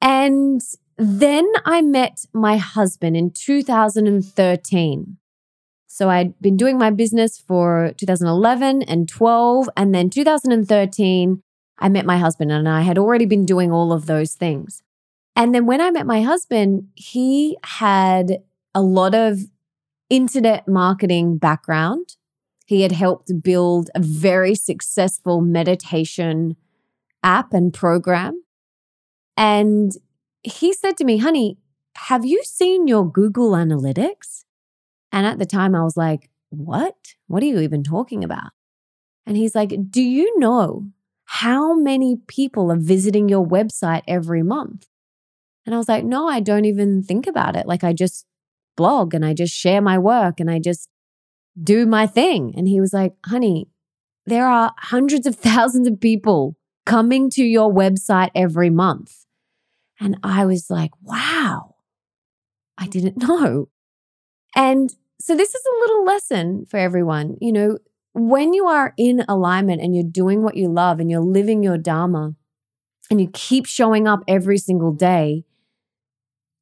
And 0.00 0.60
then 0.98 1.46
I 1.64 1.82
met 1.82 2.26
my 2.32 2.56
husband 2.56 3.16
in 3.16 3.30
2013. 3.30 5.16
So 5.86 6.10
I'd 6.10 6.38
been 6.40 6.56
doing 6.56 6.78
my 6.78 6.90
business 6.90 7.38
for 7.38 7.92
2011 7.96 8.82
and 8.82 9.08
12. 9.08 9.70
And 9.76 9.94
then 9.94 10.10
2013, 10.10 11.40
I 11.78 11.88
met 11.88 12.06
my 12.06 12.18
husband 12.18 12.52
and 12.52 12.68
I 12.68 12.82
had 12.82 12.98
already 12.98 13.26
been 13.26 13.46
doing 13.46 13.72
all 13.72 13.92
of 13.92 14.06
those 14.06 14.34
things. 14.34 14.82
And 15.34 15.54
then 15.54 15.66
when 15.66 15.80
I 15.80 15.90
met 15.90 16.06
my 16.06 16.22
husband, 16.22 16.88
he 16.94 17.58
had 17.62 18.42
a 18.74 18.80
lot 18.82 19.14
of 19.14 19.40
internet 20.08 20.66
marketing 20.66 21.38
background. 21.38 22.16
He 22.66 22.82
had 22.82 22.92
helped 22.92 23.42
build 23.42 23.90
a 23.94 24.00
very 24.00 24.54
successful 24.54 25.40
meditation 25.40 26.56
app 27.26 27.52
and 27.52 27.74
program. 27.74 28.40
And 29.36 29.92
he 30.44 30.72
said 30.72 30.96
to 30.98 31.04
me, 31.04 31.18
honey, 31.18 31.58
have 31.96 32.24
you 32.24 32.42
seen 32.44 32.86
your 32.86 33.10
Google 33.10 33.50
Analytics? 33.50 34.44
And 35.10 35.26
at 35.26 35.38
the 35.40 35.44
time, 35.44 35.74
I 35.74 35.82
was 35.82 35.96
like, 35.96 36.30
what? 36.50 36.94
What 37.26 37.42
are 37.42 37.46
you 37.46 37.58
even 37.58 37.82
talking 37.82 38.22
about? 38.22 38.52
And 39.26 39.36
he's 39.36 39.56
like, 39.56 39.74
do 39.90 40.00
you 40.00 40.38
know 40.38 40.86
how 41.24 41.74
many 41.74 42.18
people 42.28 42.70
are 42.70 42.78
visiting 42.78 43.28
your 43.28 43.44
website 43.44 44.02
every 44.06 44.44
month? 44.44 44.86
And 45.64 45.74
I 45.74 45.78
was 45.78 45.88
like, 45.88 46.04
no, 46.04 46.28
I 46.28 46.38
don't 46.38 46.64
even 46.64 47.02
think 47.02 47.26
about 47.26 47.56
it. 47.56 47.66
Like, 47.66 47.82
I 47.82 47.92
just 47.92 48.24
blog 48.76 49.14
and 49.14 49.24
I 49.24 49.34
just 49.34 49.52
share 49.52 49.80
my 49.82 49.98
work 49.98 50.38
and 50.38 50.48
I 50.48 50.60
just 50.60 50.88
do 51.60 51.86
my 51.86 52.06
thing. 52.06 52.54
And 52.56 52.68
he 52.68 52.80
was 52.80 52.92
like, 52.92 53.14
honey, 53.24 53.68
there 54.26 54.46
are 54.46 54.72
hundreds 54.78 55.26
of 55.26 55.34
thousands 55.34 55.88
of 55.88 56.00
people 56.00 56.55
coming 56.86 57.28
to 57.30 57.44
your 57.44 57.70
website 57.70 58.30
every 58.34 58.70
month. 58.70 59.26
And 60.00 60.16
I 60.22 60.46
was 60.46 60.70
like, 60.70 60.92
wow, 61.02 61.74
I 62.78 62.86
didn't 62.86 63.18
know. 63.18 63.68
And 64.54 64.90
so 65.20 65.36
this 65.36 65.54
is 65.54 65.62
a 65.66 65.78
little 65.80 66.04
lesson 66.04 66.66
for 66.66 66.78
everyone. 66.78 67.36
You 67.40 67.52
know, 67.52 67.78
when 68.14 68.54
you 68.54 68.66
are 68.66 68.94
in 68.96 69.24
alignment 69.28 69.82
and 69.82 69.94
you're 69.94 70.04
doing 70.04 70.42
what 70.42 70.56
you 70.56 70.68
love 70.68 71.00
and 71.00 71.10
you're 71.10 71.20
living 71.20 71.62
your 71.62 71.76
Dharma 71.76 72.34
and 73.10 73.20
you 73.20 73.28
keep 73.32 73.66
showing 73.66 74.06
up 74.06 74.20
every 74.26 74.58
single 74.58 74.92
day, 74.92 75.44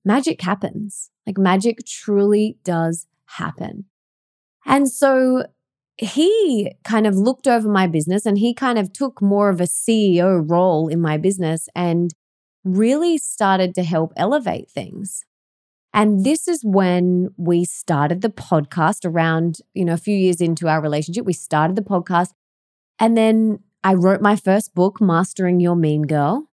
magic 0.04 0.40
happens. 0.40 1.10
Like 1.26 1.38
magic 1.38 1.84
truly 1.86 2.58
does 2.64 3.06
happen. 3.26 3.84
And 4.66 4.90
so 4.90 5.44
he 5.96 6.72
kind 6.84 7.06
of 7.06 7.14
looked 7.14 7.46
over 7.46 7.68
my 7.68 7.86
business 7.86 8.26
and 8.26 8.38
he 8.38 8.52
kind 8.52 8.78
of 8.78 8.92
took 8.92 9.22
more 9.22 9.48
of 9.48 9.60
a 9.60 9.64
CEO 9.64 10.42
role 10.44 10.88
in 10.88 11.00
my 11.00 11.16
business 11.16 11.68
and 11.74 12.14
really 12.64 13.18
started 13.18 13.74
to 13.74 13.82
help 13.82 14.12
elevate 14.16 14.70
things. 14.70 15.24
And 15.92 16.24
this 16.24 16.48
is 16.48 16.64
when 16.64 17.28
we 17.36 17.64
started 17.64 18.20
the 18.20 18.28
podcast 18.28 19.04
around, 19.04 19.58
you 19.74 19.84
know, 19.84 19.92
a 19.92 19.98
few 19.98 20.16
years 20.16 20.40
into 20.40 20.66
our 20.66 20.80
relationship. 20.80 21.24
We 21.24 21.32
started 21.32 21.76
the 21.76 21.82
podcast. 21.82 22.30
And 22.98 23.16
then 23.16 23.60
I 23.84 23.94
wrote 23.94 24.20
my 24.20 24.34
first 24.34 24.74
book, 24.74 25.00
Mastering 25.00 25.60
Your 25.60 25.76
Mean 25.76 26.02
Girl. 26.02 26.48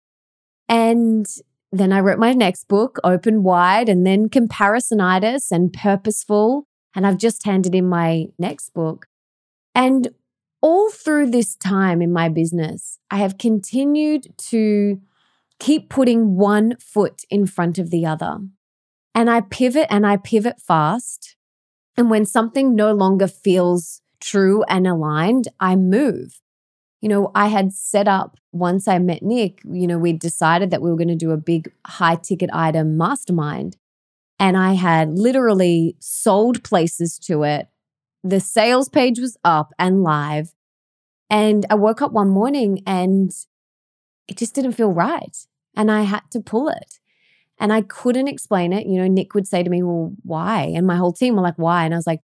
And 0.69 1.25
then 1.71 1.91
I 1.91 2.01
wrote 2.01 2.19
my 2.19 2.33
next 2.33 2.67
book, 2.67 2.99
Open 3.03 3.41
Wide, 3.41 3.89
and 3.89 4.05
then 4.05 4.29
Comparisonitis 4.29 5.49
and 5.49 5.73
Purposeful. 5.73 6.67
And 6.95 7.07
I've 7.07 7.17
just 7.17 7.43
handed 7.43 7.73
in 7.73 7.89
my 7.89 8.25
next 8.37 8.73
book. 8.75 9.07
And 9.73 10.09
all 10.61 10.91
through 10.91 11.31
this 11.31 11.55
time 11.55 12.01
in 12.01 12.11
my 12.11 12.29
business, 12.29 12.99
I 13.09 13.17
have 13.17 13.37
continued 13.37 14.27
to 14.49 15.01
keep 15.59 15.89
putting 15.89 16.35
one 16.35 16.75
foot 16.79 17.21
in 17.29 17.45
front 17.45 17.77
of 17.77 17.89
the 17.89 18.05
other. 18.05 18.39
And 19.13 19.29
I 19.29 19.41
pivot 19.41 19.87
and 19.89 20.05
I 20.05 20.17
pivot 20.17 20.61
fast. 20.61 21.35
And 21.97 22.09
when 22.09 22.25
something 22.25 22.75
no 22.75 22.93
longer 22.93 23.27
feels 23.27 24.01
true 24.19 24.63
and 24.63 24.87
aligned, 24.87 25.47
I 25.59 25.75
move. 25.75 26.39
You 27.01 27.09
know, 27.09 27.31
I 27.33 27.47
had 27.47 27.73
set 27.73 28.07
up 28.07 28.37
once 28.51 28.87
I 28.87 28.99
met 28.99 29.23
Nick, 29.23 29.61
you 29.65 29.87
know, 29.87 29.97
we 29.97 30.13
decided 30.13 30.71
that 30.71 30.81
we 30.81 30.89
were 30.89 30.97
going 30.97 31.07
to 31.07 31.15
do 31.15 31.31
a 31.31 31.37
big 31.37 31.71
high 31.85 32.15
ticket 32.15 32.49
item 32.53 32.97
mastermind. 32.97 33.77
And 34.39 34.57
I 34.57 34.73
had 34.73 35.11
literally 35.11 35.95
sold 35.99 36.63
places 36.63 37.17
to 37.19 37.43
it 37.43 37.67
the 38.23 38.39
sales 38.39 38.89
page 38.89 39.19
was 39.19 39.37
up 39.43 39.73
and 39.79 40.03
live. 40.03 40.53
And 41.29 41.65
I 41.69 41.75
woke 41.75 42.01
up 42.01 42.11
one 42.11 42.29
morning 42.29 42.83
and 42.85 43.31
it 44.27 44.37
just 44.37 44.53
didn't 44.53 44.73
feel 44.73 44.91
right. 44.91 45.35
And 45.75 45.89
I 45.89 46.01
had 46.01 46.23
to 46.31 46.41
pull 46.41 46.69
it. 46.69 46.99
And 47.59 47.71
I 47.71 47.81
couldn't 47.81 48.27
explain 48.27 48.73
it. 48.73 48.87
You 48.87 49.01
know, 49.01 49.07
Nick 49.07 49.33
would 49.33 49.47
say 49.47 49.63
to 49.63 49.69
me, 49.69 49.83
Well, 49.83 50.13
why? 50.23 50.71
And 50.75 50.85
my 50.87 50.97
whole 50.97 51.13
team 51.13 51.35
were 51.35 51.41
like, 51.41 51.57
Why? 51.57 51.85
And 51.85 51.93
I 51.93 51.97
was 51.97 52.07
like, 52.07 52.21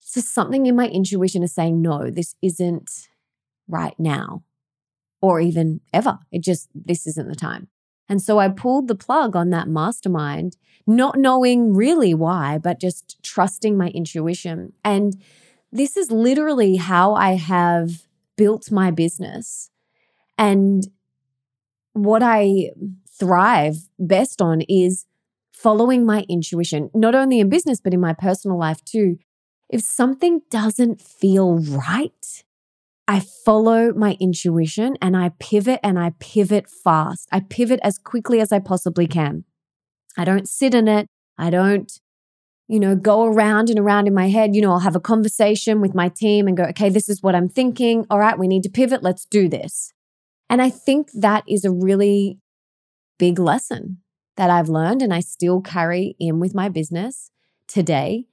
It's 0.00 0.14
just 0.14 0.34
something 0.34 0.66
in 0.66 0.76
my 0.76 0.88
intuition 0.88 1.42
is 1.42 1.54
saying, 1.54 1.80
No, 1.80 2.10
this 2.10 2.34
isn't 2.42 2.90
right 3.68 3.94
now 3.98 4.44
or 5.20 5.40
even 5.40 5.80
ever. 5.92 6.18
It 6.32 6.42
just, 6.42 6.68
this 6.74 7.06
isn't 7.06 7.28
the 7.28 7.36
time. 7.36 7.68
And 8.08 8.22
so 8.22 8.38
I 8.38 8.48
pulled 8.48 8.88
the 8.88 8.94
plug 8.94 9.36
on 9.36 9.50
that 9.50 9.68
mastermind, 9.68 10.56
not 10.86 11.18
knowing 11.18 11.74
really 11.74 12.14
why, 12.14 12.58
but 12.58 12.80
just 12.80 13.22
trusting 13.22 13.76
my 13.76 13.88
intuition. 13.88 14.72
And 14.84 15.20
this 15.70 15.96
is 15.96 16.10
literally 16.10 16.76
how 16.76 17.14
I 17.14 17.32
have 17.32 18.06
built 18.36 18.70
my 18.70 18.90
business. 18.90 19.70
And 20.38 20.86
what 21.92 22.22
I 22.22 22.70
thrive 23.18 23.88
best 23.98 24.40
on 24.40 24.62
is 24.62 25.04
following 25.52 26.06
my 26.06 26.24
intuition, 26.28 26.88
not 26.94 27.14
only 27.14 27.40
in 27.40 27.48
business, 27.48 27.80
but 27.80 27.92
in 27.92 28.00
my 28.00 28.14
personal 28.14 28.56
life 28.56 28.82
too. 28.84 29.18
If 29.68 29.82
something 29.82 30.40
doesn't 30.50 31.00
feel 31.02 31.58
right, 31.58 32.44
I 33.10 33.20
follow 33.20 33.94
my 33.94 34.18
intuition 34.20 34.98
and 35.00 35.16
I 35.16 35.30
pivot 35.40 35.80
and 35.82 35.98
I 35.98 36.12
pivot 36.18 36.68
fast. 36.68 37.26
I 37.32 37.40
pivot 37.40 37.80
as 37.82 37.98
quickly 37.98 38.38
as 38.38 38.52
I 38.52 38.58
possibly 38.58 39.06
can. 39.06 39.44
I 40.18 40.26
don't 40.26 40.46
sit 40.46 40.74
in 40.74 40.88
it. 40.88 41.08
I 41.38 41.48
don't, 41.48 41.90
you 42.68 42.78
know, 42.78 42.94
go 42.94 43.24
around 43.24 43.70
and 43.70 43.78
around 43.78 44.08
in 44.08 44.14
my 44.14 44.28
head. 44.28 44.54
You 44.54 44.60
know, 44.60 44.72
I'll 44.72 44.80
have 44.80 44.94
a 44.94 45.00
conversation 45.00 45.80
with 45.80 45.94
my 45.94 46.10
team 46.10 46.46
and 46.46 46.54
go, 46.54 46.64
okay, 46.64 46.90
this 46.90 47.08
is 47.08 47.22
what 47.22 47.34
I'm 47.34 47.48
thinking. 47.48 48.04
All 48.10 48.18
right, 48.18 48.38
we 48.38 48.46
need 48.46 48.62
to 48.64 48.68
pivot. 48.68 49.02
Let's 49.02 49.24
do 49.24 49.48
this. 49.48 49.94
And 50.50 50.60
I 50.60 50.68
think 50.68 51.08
that 51.14 51.44
is 51.48 51.64
a 51.64 51.72
really 51.72 52.38
big 53.18 53.38
lesson 53.38 53.98
that 54.36 54.50
I've 54.50 54.68
learned 54.68 55.00
and 55.00 55.14
I 55.14 55.20
still 55.20 55.62
carry 55.62 56.14
in 56.20 56.40
with 56.40 56.54
my 56.54 56.68
business 56.68 57.30
today. 57.66 58.26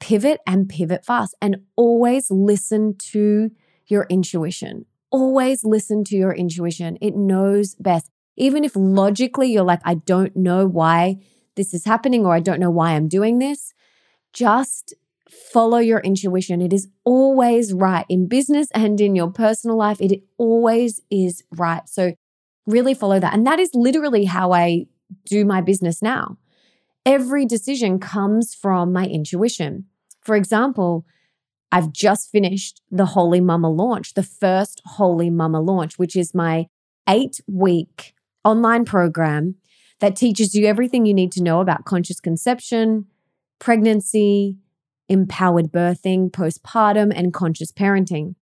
Pivot 0.00 0.40
and 0.44 0.68
pivot 0.68 1.04
fast 1.04 1.36
and 1.40 1.58
always 1.76 2.32
listen 2.32 2.96
to 3.12 3.52
your 3.92 4.06
intuition. 4.10 4.86
Always 5.10 5.64
listen 5.64 6.02
to 6.04 6.16
your 6.16 6.32
intuition. 6.32 6.98
It 7.00 7.14
knows 7.14 7.76
best. 7.76 8.10
Even 8.36 8.64
if 8.64 8.72
logically 8.74 9.52
you're 9.52 9.62
like, 9.62 9.82
I 9.84 9.94
don't 9.94 10.34
know 10.34 10.66
why 10.66 11.18
this 11.54 11.74
is 11.74 11.84
happening 11.84 12.24
or 12.24 12.34
I 12.34 12.40
don't 12.40 12.60
know 12.60 12.70
why 12.70 12.92
I'm 12.92 13.08
doing 13.08 13.38
this, 13.38 13.74
just 14.32 14.94
follow 15.28 15.78
your 15.78 16.00
intuition. 16.00 16.60
It 16.60 16.72
is 16.72 16.88
always 17.04 17.72
right 17.72 18.06
in 18.08 18.26
business 18.26 18.68
and 18.74 19.00
in 19.00 19.14
your 19.14 19.30
personal 19.30 19.76
life. 19.76 20.00
It 20.00 20.22
always 20.38 21.00
is 21.10 21.42
right. 21.52 21.86
So 21.88 22.14
really 22.66 22.94
follow 22.94 23.20
that. 23.20 23.34
And 23.34 23.46
that 23.46 23.58
is 23.58 23.70
literally 23.74 24.24
how 24.24 24.52
I 24.52 24.86
do 25.26 25.44
my 25.44 25.60
business 25.60 26.02
now. 26.02 26.38
Every 27.04 27.44
decision 27.44 27.98
comes 27.98 28.54
from 28.54 28.92
my 28.92 29.06
intuition. 29.06 29.86
For 30.20 30.36
example, 30.36 31.04
I've 31.72 31.90
just 31.90 32.30
finished 32.30 32.82
the 32.90 33.06
Holy 33.06 33.40
Mama 33.40 33.70
launch, 33.70 34.12
the 34.12 34.22
first 34.22 34.82
Holy 34.84 35.30
Mama 35.30 35.60
launch, 35.60 35.98
which 35.98 36.14
is 36.14 36.34
my 36.34 36.66
eight 37.08 37.40
week 37.48 38.14
online 38.44 38.84
program 38.84 39.54
that 40.00 40.14
teaches 40.14 40.54
you 40.54 40.66
everything 40.66 41.06
you 41.06 41.14
need 41.14 41.32
to 41.32 41.42
know 41.42 41.60
about 41.60 41.86
conscious 41.86 42.20
conception, 42.20 43.06
pregnancy, 43.58 44.58
empowered 45.08 45.72
birthing, 45.72 46.30
postpartum, 46.30 47.10
and 47.14 47.32
conscious 47.32 47.72
parenting. 47.72 48.34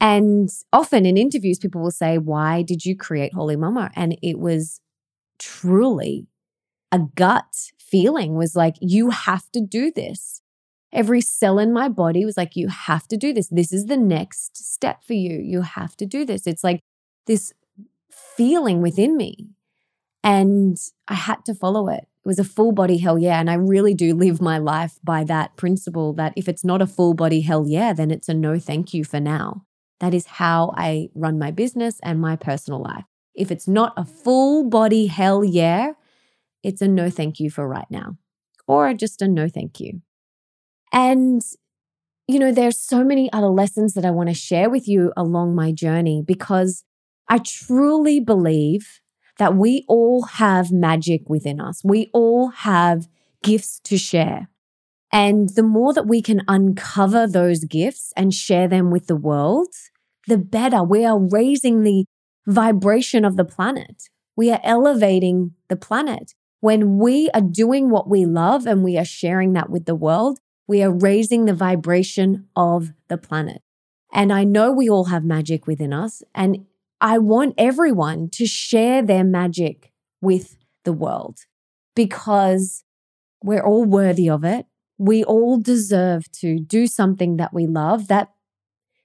And 0.00 0.48
often 0.72 1.04
in 1.04 1.16
interviews, 1.16 1.58
people 1.58 1.80
will 1.80 1.90
say, 1.90 2.18
Why 2.18 2.62
did 2.62 2.84
you 2.84 2.96
create 2.96 3.34
Holy 3.34 3.56
Mama? 3.56 3.90
And 3.96 4.16
it 4.22 4.38
was 4.38 4.80
truly 5.38 6.28
a 6.92 7.00
gut 7.00 7.72
feeling 7.78 8.36
was 8.36 8.54
like, 8.54 8.76
You 8.80 9.10
have 9.10 9.50
to 9.52 9.60
do 9.60 9.90
this. 9.90 10.41
Every 10.92 11.20
cell 11.20 11.58
in 11.58 11.72
my 11.72 11.88
body 11.88 12.24
was 12.24 12.36
like, 12.36 12.56
You 12.56 12.68
have 12.68 13.08
to 13.08 13.16
do 13.16 13.32
this. 13.32 13.48
This 13.48 13.72
is 13.72 13.86
the 13.86 13.96
next 13.96 14.56
step 14.56 15.04
for 15.04 15.14
you. 15.14 15.38
You 15.38 15.62
have 15.62 15.96
to 15.98 16.06
do 16.06 16.24
this. 16.24 16.46
It's 16.46 16.64
like 16.64 16.80
this 17.26 17.52
feeling 18.10 18.82
within 18.82 19.16
me. 19.16 19.48
And 20.24 20.76
I 21.08 21.14
had 21.14 21.44
to 21.46 21.54
follow 21.54 21.88
it. 21.88 22.06
It 22.24 22.28
was 22.28 22.38
a 22.38 22.44
full 22.44 22.72
body 22.72 22.98
hell 22.98 23.18
yeah. 23.18 23.40
And 23.40 23.50
I 23.50 23.54
really 23.54 23.94
do 23.94 24.14
live 24.14 24.40
my 24.40 24.58
life 24.58 24.98
by 25.02 25.24
that 25.24 25.56
principle 25.56 26.12
that 26.14 26.32
if 26.36 26.48
it's 26.48 26.64
not 26.64 26.80
a 26.80 26.86
full 26.86 27.14
body 27.14 27.40
hell 27.40 27.66
yeah, 27.66 27.92
then 27.92 28.10
it's 28.10 28.28
a 28.28 28.34
no 28.34 28.58
thank 28.58 28.94
you 28.94 29.04
for 29.04 29.18
now. 29.18 29.64
That 29.98 30.14
is 30.14 30.26
how 30.26 30.72
I 30.76 31.08
run 31.14 31.38
my 31.38 31.50
business 31.50 31.98
and 32.02 32.20
my 32.20 32.36
personal 32.36 32.80
life. 32.80 33.04
If 33.34 33.50
it's 33.50 33.66
not 33.66 33.94
a 33.96 34.04
full 34.04 34.68
body 34.68 35.06
hell 35.06 35.42
yeah, 35.42 35.92
it's 36.62 36.82
a 36.82 36.88
no 36.88 37.10
thank 37.10 37.40
you 37.40 37.50
for 37.50 37.66
right 37.66 37.90
now, 37.90 38.16
or 38.68 38.94
just 38.94 39.22
a 39.22 39.28
no 39.28 39.48
thank 39.48 39.80
you. 39.80 40.02
And, 40.92 41.42
you 42.28 42.38
know, 42.38 42.52
there's 42.52 42.78
so 42.78 43.02
many 43.04 43.32
other 43.32 43.48
lessons 43.48 43.94
that 43.94 44.04
I 44.04 44.10
want 44.10 44.28
to 44.28 44.34
share 44.34 44.68
with 44.70 44.86
you 44.86 45.12
along 45.16 45.54
my 45.54 45.72
journey 45.72 46.22
because 46.24 46.84
I 47.28 47.38
truly 47.38 48.20
believe 48.20 49.00
that 49.38 49.56
we 49.56 49.84
all 49.88 50.22
have 50.22 50.70
magic 50.70 51.22
within 51.28 51.60
us. 51.60 51.82
We 51.82 52.10
all 52.12 52.48
have 52.48 53.08
gifts 53.42 53.80
to 53.84 53.96
share. 53.96 54.48
And 55.12 55.50
the 55.50 55.62
more 55.62 55.92
that 55.92 56.06
we 56.06 56.22
can 56.22 56.42
uncover 56.48 57.26
those 57.26 57.64
gifts 57.64 58.12
and 58.16 58.32
share 58.32 58.68
them 58.68 58.90
with 58.90 59.06
the 59.06 59.16
world, 59.16 59.68
the 60.26 60.38
better. 60.38 60.82
We 60.82 61.04
are 61.04 61.18
raising 61.18 61.82
the 61.82 62.04
vibration 62.46 63.24
of 63.24 63.36
the 63.36 63.44
planet. 63.44 64.04
We 64.36 64.50
are 64.50 64.60
elevating 64.62 65.52
the 65.68 65.76
planet. 65.76 66.32
When 66.60 66.98
we 66.98 67.28
are 67.34 67.40
doing 67.40 67.90
what 67.90 68.08
we 68.08 68.24
love 68.24 68.66
and 68.66 68.82
we 68.82 68.96
are 68.96 69.04
sharing 69.04 69.52
that 69.52 69.68
with 69.68 69.84
the 69.84 69.94
world, 69.94 70.38
we 70.66 70.82
are 70.82 70.92
raising 70.92 71.44
the 71.44 71.54
vibration 71.54 72.48
of 72.56 72.92
the 73.08 73.18
planet. 73.18 73.62
And 74.12 74.32
I 74.32 74.44
know 74.44 74.70
we 74.70 74.88
all 74.88 75.04
have 75.04 75.24
magic 75.24 75.66
within 75.66 75.92
us. 75.92 76.22
And 76.34 76.66
I 77.00 77.18
want 77.18 77.54
everyone 77.58 78.28
to 78.30 78.46
share 78.46 79.02
their 79.02 79.24
magic 79.24 79.92
with 80.20 80.56
the 80.84 80.92
world 80.92 81.40
because 81.96 82.84
we're 83.42 83.64
all 83.64 83.84
worthy 83.84 84.28
of 84.28 84.44
it. 84.44 84.66
We 84.98 85.24
all 85.24 85.58
deserve 85.58 86.30
to 86.32 86.60
do 86.60 86.86
something 86.86 87.38
that 87.38 87.52
we 87.52 87.66
love 87.66 88.08
that 88.08 88.28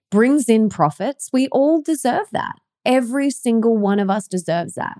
brings 0.09 0.47
in 0.47 0.69
profits, 0.69 1.29
we 1.33 1.47
all 1.49 1.81
deserve 1.81 2.27
that. 2.31 2.53
Every 2.85 3.29
single 3.29 3.77
one 3.77 3.99
of 3.99 4.09
us 4.09 4.27
deserves 4.27 4.75
that. 4.75 4.97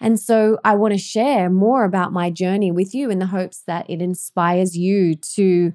And 0.00 0.18
so 0.18 0.58
I 0.64 0.74
want 0.74 0.94
to 0.94 0.98
share 0.98 1.50
more 1.50 1.84
about 1.84 2.12
my 2.12 2.30
journey 2.30 2.70
with 2.70 2.94
you 2.94 3.10
in 3.10 3.18
the 3.18 3.26
hopes 3.26 3.62
that 3.66 3.88
it 3.90 4.00
inspires 4.00 4.76
you 4.76 5.14
to 5.34 5.74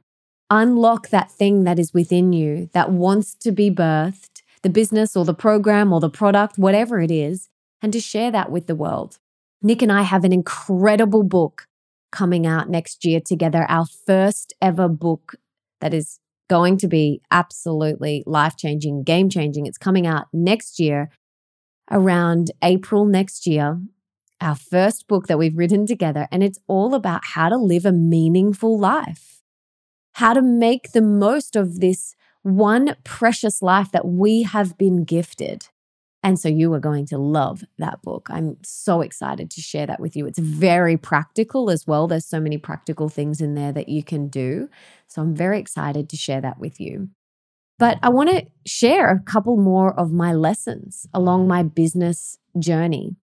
unlock 0.50 1.10
that 1.10 1.32
thing 1.32 1.64
that 1.64 1.80
is 1.80 1.94
within 1.94 2.32
you 2.32 2.70
that 2.74 2.92
wants 2.92 3.34
to 3.36 3.52
be 3.52 3.70
birthed, 3.70 4.42
the 4.62 4.70
business 4.70 5.16
or 5.16 5.26
the 5.26 5.34
program 5.34 5.92
or 5.92 6.00
the 6.00 6.10
product, 6.10 6.58
whatever 6.58 7.02
it 7.02 7.12
is, 7.12 7.50
and 7.82 7.92
to 7.92 8.00
share 8.00 8.32
that 8.32 8.52
with 8.52 8.68
the 8.68 8.76
world. 8.76 9.20
Nick 9.62 9.82
and 9.82 9.92
I 9.92 10.04
have 10.04 10.24
an 10.24 10.34
incredible 10.34 11.24
book 11.24 11.68
coming 12.12 12.46
out 12.46 12.70
next 12.70 13.04
year 13.04 13.20
together, 13.20 13.66
our 13.68 13.86
first 14.06 14.54
ever 14.62 14.88
book 14.88 15.36
that 15.82 15.94
is 15.94 16.20
going 16.50 16.78
to 16.78 16.88
be 16.88 17.22
absolutely 17.32 18.24
life 18.26 18.56
changing, 18.56 19.04
game 19.04 19.30
changing. 19.30 19.66
It's 19.66 19.78
coming 19.78 20.06
out 20.06 20.28
next 20.32 20.80
year, 20.80 21.10
around 21.92 22.52
April 22.62 23.06
next 23.06 23.46
year. 23.48 23.82
Our 24.44 24.56
first 24.56 25.08
book 25.08 25.28
that 25.28 25.38
we've 25.38 25.58
written 25.58 25.86
together, 25.86 26.28
and 26.30 26.44
it's 26.44 26.60
all 26.68 26.96
about 26.96 27.22
how 27.24 27.48
to 27.48 27.56
live 27.56 27.86
a 27.86 27.94
meaningful 27.94 28.78
life, 28.78 29.42
how 30.16 30.34
to 30.34 30.42
make 30.42 30.92
the 30.92 31.02
most 31.02 31.56
of 31.56 31.80
this 31.80 32.14
one 32.42 32.98
precious 33.06 33.62
life 33.62 33.94
that 33.94 34.06
we 34.06 34.44
have 34.44 34.78
been 34.78 35.06
gifted. 35.06 35.70
And 36.24 36.38
so 36.38 36.50
you 36.50 36.74
are 36.74 36.82
going 36.82 37.06
to 37.06 37.18
love 37.18 37.64
that 37.78 38.02
book. 38.02 38.28
I'm 38.30 38.58
so 38.64 39.00
excited 39.00 39.50
to 39.52 39.62
share 39.62 39.86
that 39.86 40.02
with 40.02 40.14
you. 40.14 40.26
It's 40.26 40.40
very 40.40 40.98
practical 40.98 41.70
as 41.70 41.88
well. 41.88 42.10
There's 42.10 42.26
so 42.26 42.42
many 42.42 42.58
practical 42.58 43.08
things 43.08 43.40
in 43.40 43.56
there 43.56 43.72
that 43.72 43.88
you 43.88 44.04
can 44.04 44.28
do. 44.28 44.68
So 45.08 45.22
I'm 45.22 45.34
very 45.34 45.58
excited 45.58 46.10
to 46.10 46.18
share 46.18 46.42
that 46.42 46.60
with 46.60 46.82
you. 46.82 47.08
But 47.80 47.98
I 48.04 48.10
want 48.10 48.30
to 48.30 48.46
share 48.66 49.10
a 49.10 49.22
couple 49.22 49.56
more 49.56 49.98
of 49.98 50.12
my 50.12 50.34
lessons 50.34 51.08
along 51.14 51.48
my 51.48 51.64
business 51.64 52.40
journey. 52.60 53.16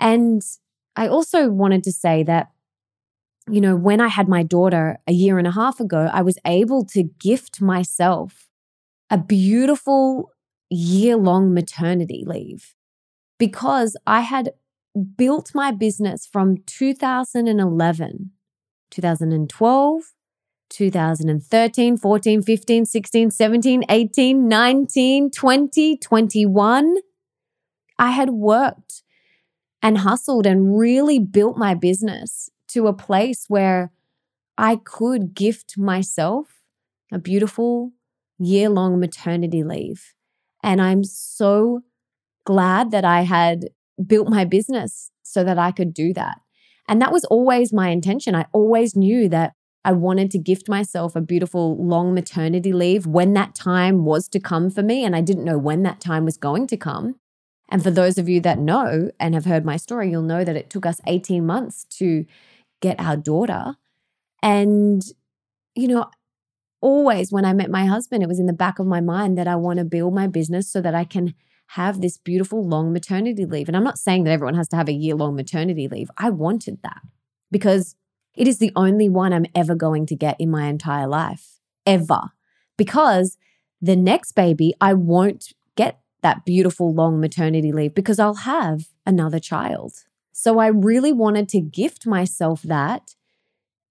And 0.00 0.42
I 0.96 1.08
also 1.08 1.48
wanted 1.50 1.82
to 1.84 1.92
say 1.92 2.22
that, 2.24 2.48
you 3.48 3.60
know, 3.60 3.76
when 3.76 4.00
I 4.00 4.08
had 4.08 4.28
my 4.28 4.42
daughter 4.42 4.98
a 5.06 5.12
year 5.12 5.38
and 5.38 5.46
a 5.46 5.52
half 5.52 5.80
ago, 5.80 6.08
I 6.12 6.22
was 6.22 6.38
able 6.46 6.84
to 6.86 7.02
gift 7.02 7.60
myself 7.60 8.48
a 9.10 9.18
beautiful 9.18 10.30
year 10.70 11.16
long 11.16 11.52
maternity 11.52 12.24
leave 12.26 12.74
because 13.38 13.96
I 14.06 14.20
had 14.20 14.52
built 15.16 15.50
my 15.54 15.70
business 15.72 16.26
from 16.26 16.58
2011, 16.66 18.30
2012, 18.90 20.02
2013, 20.70 21.96
14, 21.96 22.42
15, 22.42 22.84
16, 22.86 23.30
17, 23.30 23.84
18, 23.88 24.48
19, 24.48 25.30
20, 25.30 25.96
21. 25.96 26.96
I 27.98 28.10
had 28.10 28.30
worked 28.30 29.03
and 29.84 29.98
hustled 29.98 30.46
and 30.46 30.78
really 30.78 31.18
built 31.18 31.58
my 31.58 31.74
business 31.74 32.48
to 32.68 32.86
a 32.86 32.94
place 32.94 33.44
where 33.48 33.92
I 34.56 34.76
could 34.76 35.34
gift 35.34 35.76
myself 35.76 36.62
a 37.12 37.18
beautiful 37.18 37.92
year 38.38 38.70
long 38.70 38.98
maternity 38.98 39.62
leave. 39.62 40.14
And 40.62 40.80
I'm 40.80 41.04
so 41.04 41.82
glad 42.46 42.92
that 42.92 43.04
I 43.04 43.22
had 43.22 43.66
built 44.04 44.30
my 44.30 44.46
business 44.46 45.10
so 45.22 45.44
that 45.44 45.58
I 45.58 45.70
could 45.70 45.92
do 45.92 46.14
that. 46.14 46.38
And 46.88 47.00
that 47.02 47.12
was 47.12 47.24
always 47.26 47.70
my 47.70 47.90
intention. 47.90 48.34
I 48.34 48.46
always 48.52 48.96
knew 48.96 49.28
that 49.28 49.52
I 49.84 49.92
wanted 49.92 50.30
to 50.30 50.38
gift 50.38 50.66
myself 50.66 51.14
a 51.14 51.20
beautiful 51.20 51.76
long 51.76 52.14
maternity 52.14 52.72
leave 52.72 53.06
when 53.06 53.34
that 53.34 53.54
time 53.54 54.06
was 54.06 54.28
to 54.28 54.40
come 54.40 54.70
for 54.70 54.82
me. 54.82 55.04
And 55.04 55.14
I 55.14 55.20
didn't 55.20 55.44
know 55.44 55.58
when 55.58 55.82
that 55.82 56.00
time 56.00 56.24
was 56.24 56.38
going 56.38 56.66
to 56.68 56.78
come. 56.78 57.16
And 57.68 57.82
for 57.82 57.90
those 57.90 58.18
of 58.18 58.28
you 58.28 58.40
that 58.40 58.58
know 58.58 59.10
and 59.18 59.34
have 59.34 59.46
heard 59.46 59.64
my 59.64 59.76
story, 59.76 60.10
you'll 60.10 60.22
know 60.22 60.44
that 60.44 60.56
it 60.56 60.70
took 60.70 60.86
us 60.86 61.00
18 61.06 61.44
months 61.44 61.84
to 61.98 62.26
get 62.80 63.00
our 63.00 63.16
daughter. 63.16 63.76
And, 64.42 65.02
you 65.74 65.88
know, 65.88 66.10
always 66.80 67.32
when 67.32 67.44
I 67.44 67.54
met 67.54 67.70
my 67.70 67.86
husband, 67.86 68.22
it 68.22 68.28
was 68.28 68.38
in 68.38 68.46
the 68.46 68.52
back 68.52 68.78
of 68.78 68.86
my 68.86 69.00
mind 69.00 69.38
that 69.38 69.48
I 69.48 69.56
want 69.56 69.78
to 69.78 69.84
build 69.84 70.14
my 70.14 70.26
business 70.26 70.70
so 70.70 70.80
that 70.82 70.94
I 70.94 71.04
can 71.04 71.34
have 71.68 72.00
this 72.00 72.18
beautiful 72.18 72.66
long 72.66 72.92
maternity 72.92 73.46
leave. 73.46 73.68
And 73.68 73.76
I'm 73.76 73.84
not 73.84 73.98
saying 73.98 74.24
that 74.24 74.30
everyone 74.30 74.54
has 74.54 74.68
to 74.68 74.76
have 74.76 74.88
a 74.88 74.92
year 74.92 75.14
long 75.14 75.34
maternity 75.34 75.88
leave. 75.88 76.10
I 76.18 76.28
wanted 76.30 76.82
that 76.82 77.00
because 77.50 77.96
it 78.36 78.46
is 78.46 78.58
the 78.58 78.72
only 78.76 79.08
one 79.08 79.32
I'm 79.32 79.46
ever 79.54 79.74
going 79.74 80.06
to 80.06 80.16
get 80.16 80.36
in 80.38 80.50
my 80.50 80.66
entire 80.66 81.06
life, 81.06 81.60
ever. 81.86 82.32
Because 82.76 83.38
the 83.80 83.96
next 83.96 84.32
baby, 84.32 84.74
I 84.80 84.92
won't 84.94 85.52
that 86.24 86.44
beautiful 86.44 86.92
long 86.92 87.20
maternity 87.20 87.70
leave 87.70 87.94
because 87.94 88.18
I'll 88.18 88.34
have 88.34 88.86
another 89.06 89.38
child. 89.38 89.92
So 90.32 90.58
I 90.58 90.66
really 90.66 91.12
wanted 91.12 91.48
to 91.50 91.60
gift 91.60 92.06
myself 92.06 92.62
that 92.62 93.14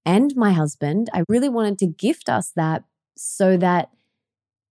and 0.05 0.35
my 0.35 0.51
husband. 0.51 1.09
I 1.13 1.23
really 1.29 1.47
wanted 1.47 1.77
to 1.79 1.87
gift 1.87 2.27
us 2.27 2.51
that 2.55 2.83
so 3.15 3.55
that 3.57 3.91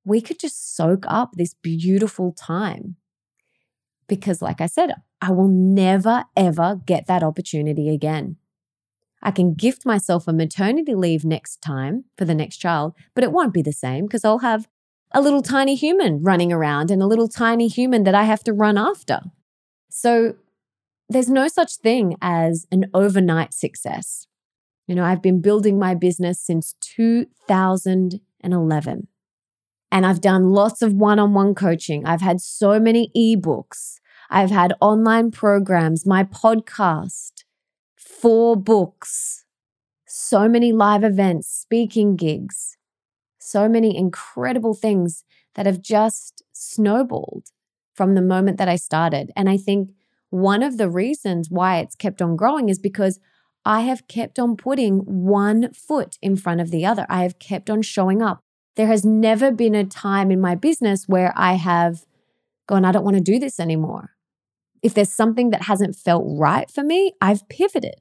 we 0.04 0.20
could 0.20 0.40
just 0.40 0.76
soak 0.76 1.04
up 1.06 1.32
this 1.34 1.54
beautiful 1.54 2.32
time. 2.32 2.96
Because, 4.08 4.42
like 4.42 4.60
I 4.60 4.66
said, 4.66 4.94
I 5.20 5.30
will 5.30 5.48
never, 5.48 6.24
ever 6.36 6.80
get 6.84 7.06
that 7.06 7.22
opportunity 7.22 7.88
again. 7.88 8.36
I 9.22 9.30
can 9.30 9.54
gift 9.54 9.86
myself 9.86 10.26
a 10.26 10.32
maternity 10.32 10.96
leave 10.96 11.24
next 11.24 11.62
time 11.62 12.06
for 12.18 12.24
the 12.24 12.34
next 12.34 12.56
child, 12.56 12.94
but 13.14 13.22
it 13.22 13.30
won't 13.30 13.54
be 13.54 13.62
the 13.62 13.72
same 13.72 14.06
because 14.06 14.24
I'll 14.24 14.38
have 14.40 14.66
a 15.14 15.20
little 15.20 15.42
tiny 15.42 15.74
human 15.74 16.22
running 16.22 16.52
around 16.52 16.90
and 16.90 17.02
a 17.02 17.06
little 17.06 17.28
tiny 17.28 17.68
human 17.68 18.04
that 18.04 18.14
I 18.14 18.24
have 18.24 18.42
to 18.44 18.52
run 18.52 18.78
after. 18.78 19.20
So 19.90 20.34
there's 21.08 21.28
no 21.28 21.48
such 21.48 21.76
thing 21.76 22.16
as 22.22 22.66
an 22.72 22.86
overnight 22.94 23.52
success. 23.52 24.26
You 24.86 24.94
know, 24.94 25.04
I've 25.04 25.22
been 25.22 25.40
building 25.40 25.78
my 25.78 25.94
business 25.94 26.40
since 26.40 26.74
2011. 26.80 29.08
And 29.90 30.06
I've 30.06 30.22
done 30.22 30.52
lots 30.52 30.80
of 30.80 30.94
one 30.94 31.18
on 31.18 31.34
one 31.34 31.54
coaching. 31.54 32.06
I've 32.06 32.22
had 32.22 32.40
so 32.40 32.80
many 32.80 33.10
ebooks. 33.14 33.98
I've 34.30 34.50
had 34.50 34.72
online 34.80 35.30
programs, 35.30 36.06
my 36.06 36.24
podcast, 36.24 37.44
four 37.98 38.56
books, 38.56 39.44
so 40.06 40.48
many 40.48 40.72
live 40.72 41.04
events, 41.04 41.48
speaking 41.48 42.16
gigs, 42.16 42.78
so 43.52 43.68
many 43.68 43.96
incredible 43.96 44.74
things 44.74 45.24
that 45.54 45.66
have 45.66 45.82
just 45.82 46.42
snowballed 46.52 47.48
from 47.94 48.14
the 48.14 48.22
moment 48.22 48.56
that 48.58 48.68
I 48.68 48.76
started. 48.76 49.30
And 49.36 49.50
I 49.50 49.58
think 49.58 49.90
one 50.30 50.62
of 50.62 50.78
the 50.78 50.88
reasons 50.88 51.50
why 51.50 51.78
it's 51.78 51.94
kept 51.94 52.22
on 52.22 52.36
growing 52.36 52.70
is 52.70 52.78
because 52.78 53.20
I 53.64 53.82
have 53.82 54.08
kept 54.08 54.38
on 54.38 54.56
putting 54.56 55.00
one 55.00 55.72
foot 55.72 56.16
in 56.22 56.36
front 56.36 56.60
of 56.60 56.70
the 56.70 56.86
other. 56.86 57.06
I 57.08 57.22
have 57.22 57.38
kept 57.38 57.68
on 57.68 57.82
showing 57.82 58.22
up. 58.22 58.40
There 58.76 58.86
has 58.86 59.04
never 59.04 59.52
been 59.52 59.74
a 59.74 59.84
time 59.84 60.30
in 60.30 60.40
my 60.40 60.54
business 60.54 61.06
where 61.06 61.34
I 61.36 61.54
have 61.54 62.06
gone, 62.66 62.84
I 62.84 62.92
don't 62.92 63.04
want 63.04 63.18
to 63.18 63.22
do 63.22 63.38
this 63.38 63.60
anymore. 63.60 64.12
If 64.82 64.94
there's 64.94 65.12
something 65.12 65.50
that 65.50 65.62
hasn't 65.62 65.94
felt 65.94 66.24
right 66.26 66.70
for 66.70 66.82
me, 66.82 67.12
I've 67.20 67.46
pivoted 67.48 67.96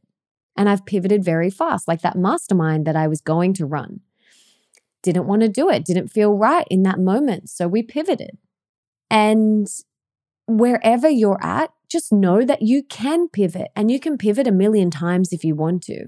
and 0.56 0.70
I've 0.70 0.86
pivoted 0.86 1.24
very 1.24 1.50
fast, 1.50 1.88
like 1.88 2.02
that 2.02 2.18
mastermind 2.18 2.88
that 2.88 2.96
I 2.96 3.08
was 3.08 3.22
going 3.22 3.54
to 3.56 3.66
run. 3.66 4.00
Didn't 5.04 5.28
want 5.28 5.42
to 5.42 5.50
do 5.50 5.70
it, 5.70 5.86
didn't 5.86 6.10
feel 6.10 6.34
right 6.34 6.68
in 6.70 6.84
that 6.84 7.00
moment. 7.00 7.50
So 7.50 7.68
we 7.68 7.84
pivoted. 7.84 8.38
And 9.10 9.68
wherever 10.48 11.10
you're 11.10 11.44
at, 11.44 11.72
just 11.90 12.14
know 12.14 12.46
that 12.46 12.62
you 12.62 12.84
can 12.84 13.28
pivot 13.28 13.70
and 13.76 13.92
you 13.92 14.00
can 14.00 14.18
pivot 14.18 14.48
a 14.48 14.52
million 14.52 14.90
times 14.90 15.34
if 15.34 15.44
you 15.44 15.56
want 15.56 15.84
to. 15.84 16.06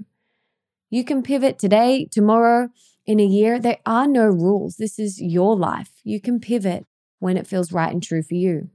You 0.90 1.04
can 1.04 1.22
pivot 1.22 1.58
today, 1.58 2.06
tomorrow, 2.10 2.68
in 3.06 3.20
a 3.20 3.24
year, 3.24 3.58
there 3.58 3.78
are 3.84 4.06
no 4.06 4.24
rules. 4.26 4.76
This 4.76 4.98
is 4.98 5.20
your 5.20 5.56
life. 5.56 5.90
You 6.04 6.20
can 6.20 6.40
pivot 6.40 6.86
when 7.18 7.36
it 7.36 7.46
feels 7.46 7.72
right 7.72 7.92
and 7.92 8.02
true 8.02 8.22
for 8.22 8.34
you. 8.34 8.70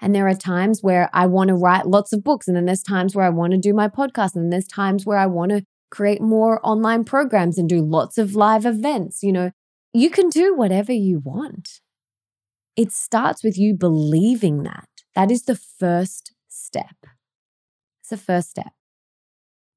And 0.00 0.14
there 0.14 0.28
are 0.28 0.34
times 0.34 0.82
where 0.82 1.08
I 1.14 1.26
want 1.26 1.48
to 1.48 1.54
write 1.54 1.86
lots 1.86 2.12
of 2.12 2.22
books, 2.22 2.46
and 2.46 2.56
then 2.56 2.66
there's 2.66 2.82
times 2.82 3.14
where 3.14 3.24
I 3.24 3.30
want 3.30 3.52
to 3.52 3.58
do 3.58 3.72
my 3.72 3.88
podcast, 3.88 4.34
and 4.34 4.52
there's 4.52 4.66
times 4.66 5.06
where 5.06 5.16
I 5.16 5.26
want 5.26 5.52
to 5.52 5.64
create 5.94 6.20
more 6.20 6.60
online 6.66 7.04
programs 7.04 7.56
and 7.56 7.68
do 7.68 7.80
lots 7.80 8.18
of 8.18 8.34
live 8.34 8.66
events. 8.66 9.22
You 9.22 9.32
know, 9.32 9.50
you 9.92 10.10
can 10.10 10.28
do 10.28 10.54
whatever 10.54 10.92
you 10.92 11.20
want. 11.20 11.80
It 12.76 12.90
starts 12.90 13.44
with 13.44 13.56
you 13.56 13.74
believing 13.74 14.64
that. 14.64 14.88
That 15.14 15.30
is 15.30 15.44
the 15.44 15.54
first 15.54 16.32
step. 16.48 16.96
It's 18.00 18.10
the 18.10 18.16
first 18.16 18.50
step. 18.50 18.72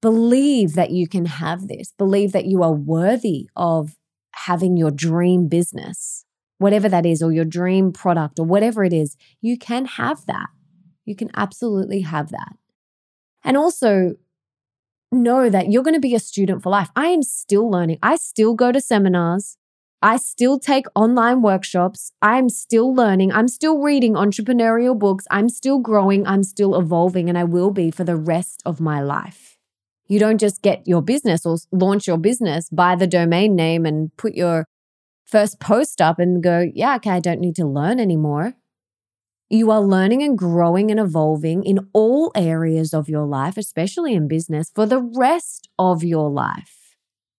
Believe 0.01 0.73
that 0.73 0.91
you 0.91 1.08
can 1.08 1.25
have 1.25 1.67
this. 1.67 1.93
Believe 1.97 2.32
that 2.32 2.45
you 2.45 2.63
are 2.63 2.73
worthy 2.73 3.49
of 3.56 3.95
having 4.32 4.77
your 4.77 4.91
dream 4.91 5.47
business, 5.47 6.25
whatever 6.58 6.89
that 6.89 7.06
is, 7.06 7.21
or 7.21 7.32
your 7.32 7.45
dream 7.45 7.91
product, 7.91 8.39
or 8.39 8.45
whatever 8.45 8.84
it 8.84 8.93
is. 8.93 9.15
You 9.41 9.58
can 9.58 9.86
have 9.86 10.25
that. 10.25 10.49
You 11.06 11.15
can 11.15 11.30
absolutely 11.36 12.01
have 12.01 12.32
that. 12.32 12.53
And 13.43 13.56
also, 13.56 14.15
know 15.12 15.50
that 15.50 15.72
you're 15.72 15.84
going 15.84 15.93
to 15.93 16.00
be 16.00 16.15
a 16.15 16.20
student 16.20 16.63
for 16.63 16.70
life. 16.70 16.89
I 16.96 17.08
am 17.08 17.24
still 17.24 17.70
learning. 17.70 18.00
I 18.04 18.15
still 18.17 18.54
go 18.54 18.72
to 18.72 18.82
seminars. 18.82 19.58
I 20.02 20.17
still 20.17 20.60
take 20.60 20.86
online 20.93 21.41
workshops. 21.41 22.12
I'm 22.22 22.50
still 22.50 22.93
learning. 22.93 23.32
I'm 23.32 23.48
still 23.48 23.80
reading 23.80 24.13
entrepreneurial 24.13 24.98
books. 24.98 25.26
I'm 25.32 25.50
still 25.50 25.80
growing. 25.80 26.28
I'm 26.28 26.43
still 26.43 26.78
evolving, 26.80 27.30
and 27.30 27.38
I 27.38 27.46
will 27.46 27.72
be 27.72 27.89
for 27.89 28.04
the 28.04 28.15
rest 28.15 28.62
of 28.65 28.80
my 28.80 29.02
life. 29.02 29.58
You 30.08 30.20
don't 30.20 30.38
just 30.38 30.62
get 30.62 30.88
your 30.88 31.02
business 31.02 31.46
or 31.46 31.58
launch 31.72 32.08
your 32.08 32.17
business, 32.17 32.70
buy 32.70 32.96
the 32.96 33.08
domain 33.08 33.56
name 33.56 33.86
and 33.86 34.15
put 34.17 34.36
your 34.36 34.65
first 35.26 35.60
post 35.60 36.00
up 36.00 36.20
and 36.20 36.41
go, 36.41 36.65
yeah, 36.74 36.96
okay, 36.96 37.10
I 37.10 37.20
don't 37.20 37.41
need 37.41 37.56
to 37.58 37.65
learn 37.65 38.00
anymore. 38.00 38.54
You 39.50 39.72
are 39.72 39.82
learning 39.82 40.24
and 40.24 40.38
growing 40.38 40.92
and 40.92 41.00
evolving 41.00 41.64
in 41.64 41.88
all 41.94 42.32
areas 42.36 42.94
of 42.94 43.08
your 43.08 43.26
life, 43.26 43.56
especially 43.58 44.14
in 44.14 44.28
business, 44.28 44.72
for 44.76 44.86
the 44.86 45.02
rest 45.02 45.70
of 45.80 46.04
your 46.04 46.30
life. 46.30 46.96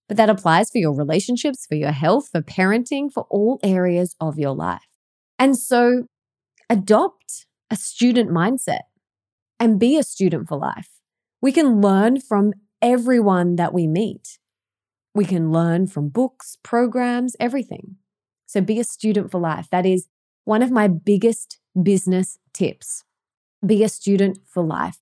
But 0.09 0.17
that 0.17 0.31
applies 0.31 0.71
for 0.71 0.79
your 0.79 0.95
relationships, 0.95 1.67
for 1.67 1.75
your 1.75 1.93
health, 1.93 2.31
for 2.33 2.41
parenting, 2.41 3.13
for 3.13 3.27
all 3.29 3.61
areas 3.63 4.17
of 4.21 4.39
your 4.39 4.55
life. 4.55 4.87
And 5.39 5.57
so 5.57 6.05
adopt 6.71 7.47
a 7.71 7.77
student 7.77 8.31
mindset 8.31 8.83
and 9.61 9.79
be 9.79 9.99
a 9.99 10.03
student 10.03 10.49
for 10.49 10.57
life. 10.57 10.89
We 11.43 11.53
can 11.53 11.83
learn 11.83 12.21
from 12.21 12.55
everyone 12.81 13.57
that 13.57 13.75
we 13.75 13.87
meet. 13.87 14.39
We 15.15 15.27
can 15.27 15.53
learn 15.53 15.87
from 15.87 16.09
books, 16.09 16.57
programs, 16.63 17.37
everything. 17.39 17.97
So 18.47 18.63
be 18.63 18.81
a 18.81 18.85
student 18.85 19.31
for 19.31 19.39
life. 19.39 19.69
That 19.71 19.85
is 19.85 20.09
one 20.45 20.63
of 20.63 20.71
my 20.71 20.89
biggest 20.89 21.59
business 21.83 22.39
tips. 22.53 23.05
Be 23.65 23.83
a 23.83 23.89
student 23.89 24.39
for 24.47 24.63
life 24.63 24.99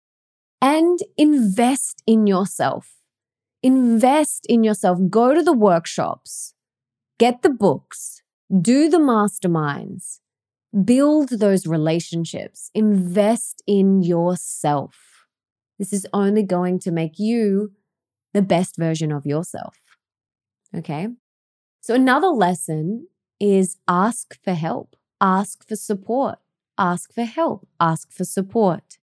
and 0.61 0.99
invest 1.17 2.03
in 2.07 2.27
yourself. 2.27 2.95
Invest 3.63 4.47
in 4.49 4.65
yourself. 4.65 4.99
Go 5.11 5.35
to 5.35 5.43
the 5.43 5.53
workshops, 5.53 6.55
get 7.19 7.43
the 7.43 7.51
books, 7.51 8.23
do 8.61 8.89
the 8.89 8.99
masterminds, 8.99 10.21
build 10.85 11.29
those 11.31 11.67
relationships, 11.67 12.71
invest 12.75 13.63
in 13.67 14.03
yourself. 14.03 15.27
This 15.79 15.93
is 15.93 16.07
only 16.13 16.43
going 16.43 16.79
to 16.81 16.91
make 16.91 17.19
you 17.19 17.73
the 18.33 18.43
best 18.43 18.77
version 18.77 19.13
of 19.13 19.27
yourself. 19.27 19.77
Okay. 20.75 21.09
So, 21.81 21.95
another 21.95 22.29
lesson 22.29 23.09
is 23.41 23.77
ask 23.87 24.39
for 24.43 24.55
help, 24.55 24.97
ask 25.21 25.67
for 25.67 25.77
support, 25.77 26.39
ask 26.79 27.13
for 27.13 27.25
help, 27.25 27.67
ask 27.81 28.13
for 28.13 28.25
support. 28.25 28.99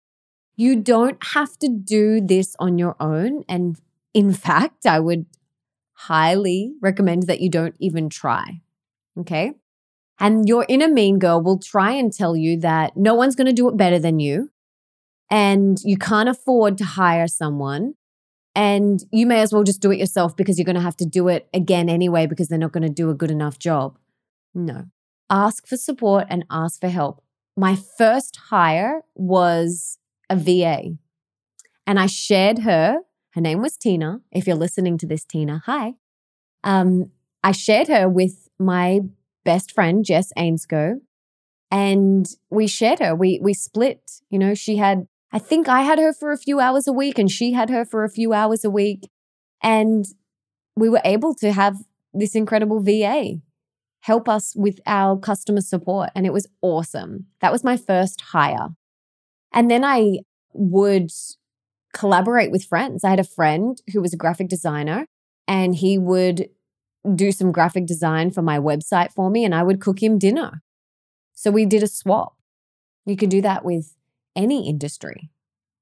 You 0.57 0.77
don't 0.77 1.23
have 1.33 1.59
to 1.61 1.69
do 1.69 2.21
this 2.21 2.55
on 2.59 2.79
your 2.79 2.97
own. 3.01 3.45
And 3.49 3.81
in 4.13 4.33
fact, 4.47 4.87
I 4.87 5.01
would 5.01 5.27
highly 5.93 6.75
recommend 6.81 7.25
that 7.25 7.41
you 7.41 7.51
don't 7.51 7.77
even 7.79 8.09
try. 8.09 8.63
Okay. 9.19 9.53
And 10.19 10.49
your 10.49 10.67
inner 10.69 10.89
mean 10.89 11.19
girl 11.19 11.43
will 11.43 11.59
try 11.59 11.93
and 11.93 12.13
tell 12.13 12.37
you 12.37 12.59
that 12.61 12.97
no 12.97 13.15
one's 13.15 13.35
going 13.35 13.47
to 13.47 13.53
do 13.53 13.69
it 13.69 13.77
better 13.77 13.99
than 13.99 14.21
you 14.21 14.51
and 15.31 15.79
you 15.83 15.97
can't 15.97 16.29
afford 16.29 16.77
to 16.79 16.85
hire 16.85 17.29
someone 17.29 17.95
and 18.55 19.05
you 19.13 19.27
may 19.27 19.41
as 19.41 19.53
well 19.53 19.63
just 19.63 19.81
do 19.81 19.93
it 19.93 19.99
yourself 19.99 20.37
because 20.37 20.59
you're 20.59 20.65
going 20.65 20.75
to 20.75 20.83
have 20.83 20.97
to 20.97 21.07
do 21.07 21.29
it 21.29 21.49
again 21.55 21.89
anyway 21.89 22.27
because 22.27 22.49
they're 22.49 22.59
not 22.59 22.73
going 22.73 22.83
to 22.83 22.89
do 22.89 23.09
a 23.11 23.15
good 23.15 23.31
enough 23.31 23.59
job. 23.59 23.97
No. 24.55 24.87
Ask 25.31 25.67
for 25.67 25.77
support 25.77 26.27
and 26.29 26.45
ask 26.51 26.81
for 26.81 26.89
help. 26.89 27.23
My 27.61 27.77
first 27.77 28.37
hire 28.49 29.03
was 29.15 29.99
a 30.31 30.37
VA, 30.37 30.97
and 31.87 32.01
I 32.01 32.07
shared 32.07 32.61
her. 32.61 33.01
Her 33.33 33.41
name 33.43 33.61
was 33.61 33.77
Tina. 33.77 34.23
If 34.33 34.47
you're 34.47 34.57
listening 34.57 34.97
to 34.97 35.07
this, 35.07 35.27
Tina, 35.27 35.61
hi. 35.67 35.93
Um, 36.65 37.11
I 37.45 37.53
shared 37.53 37.89
her 37.89 38.09
with 38.09 38.49
my 38.59 39.01
best 39.45 39.73
friend, 39.73 40.07
Jess 40.07 40.33
Ainscough, 40.39 41.01
and 41.71 42.27
we 42.49 42.67
shared 42.67 43.01
her. 43.01 43.15
We 43.15 43.39
we 43.43 43.53
split. 43.53 44.11
You 44.31 44.39
know, 44.39 44.55
she 44.55 44.77
had 44.77 45.07
I 45.31 45.39
think 45.39 45.69
I 45.69 45.83
had 45.83 45.99
her 45.99 46.15
for 46.15 46.33
a 46.33 46.39
few 46.39 46.61
hours 46.61 46.89
a 46.89 46.95
week 46.95 47.19
and 47.19 47.31
she 47.31 47.53
had 47.53 47.69
her 47.69 47.85
for 47.85 48.05
a 48.05 48.11
few 48.11 48.33
hours 48.33 48.65
a 48.65 48.71
week. 48.71 49.11
And 49.63 50.07
we 50.77 50.89
were 50.89 51.03
able 51.05 51.35
to 51.35 51.53
have 51.53 51.77
this 52.15 52.35
incredible 52.35 52.81
VA 52.81 53.43
help 54.01 54.29
us 54.29 54.55
with 54.57 54.81
our 54.87 55.19
customer 55.19 55.61
support. 55.61 56.11
And 56.15 56.27
it 56.27 56.33
was 56.33 56.47
awesome. 56.63 57.27
That 57.41 57.53
was 57.53 57.65
my 57.65 57.77
first 57.77 58.21
hire. 58.21 58.69
And 59.53 59.71
then 59.71 59.85
I 59.85 60.21
would 60.53 61.11
collaborate 61.93 62.51
with 62.51 62.65
friends. 62.65 63.05
I 63.05 63.11
had 63.11 63.21
a 63.21 63.25
friend 63.25 63.81
who 63.93 64.01
was 64.01 64.13
a 64.13 64.19
graphic 64.19 64.49
designer 64.49 65.07
and 65.47 65.75
he 65.75 65.99
would 65.99 66.49
do 67.15 67.33
some 67.33 67.53
graphic 67.53 67.87
design 67.87 68.31
for 68.31 68.43
my 68.43 68.59
website 68.59 69.13
for 69.13 69.31
me 69.31 69.45
and 69.45 69.55
I 69.55 69.63
would 69.63 69.81
cook 69.81 70.03
him 70.03 70.19
dinner. 70.19 70.63
So 71.35 71.51
we 71.51 71.65
did 71.65 71.83
a 71.83 71.89
swap. 71.89 72.37
You 73.07 73.17
could 73.17 73.31
do 73.31 73.41
that 73.43 73.65
with 73.65 73.95
any 74.37 74.69
industry 74.69 75.31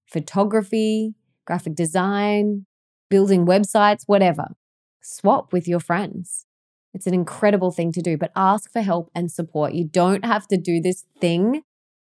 photography, 0.07 1.15
graphic 1.45 1.75
design, 1.75 2.65
building 3.11 3.45
websites, 3.45 4.05
whatever. 4.07 4.55
Swap 5.03 5.53
with 5.53 5.69
your 5.69 5.81
friends. 5.81 6.47
It's 6.95 7.07
an 7.07 7.15
incredible 7.15 7.71
thing 7.71 7.93
to 7.93 8.03
do, 8.03 8.17
but 8.17 8.33
ask 8.35 8.73
for 8.73 8.81
help 8.81 9.11
and 9.15 9.31
support. 9.31 9.75
You 9.75 9.85
don't 9.85 10.25
have 10.25 10.49
to 10.49 10.57
do 10.57 10.81
this 10.81 11.05
thing 11.21 11.63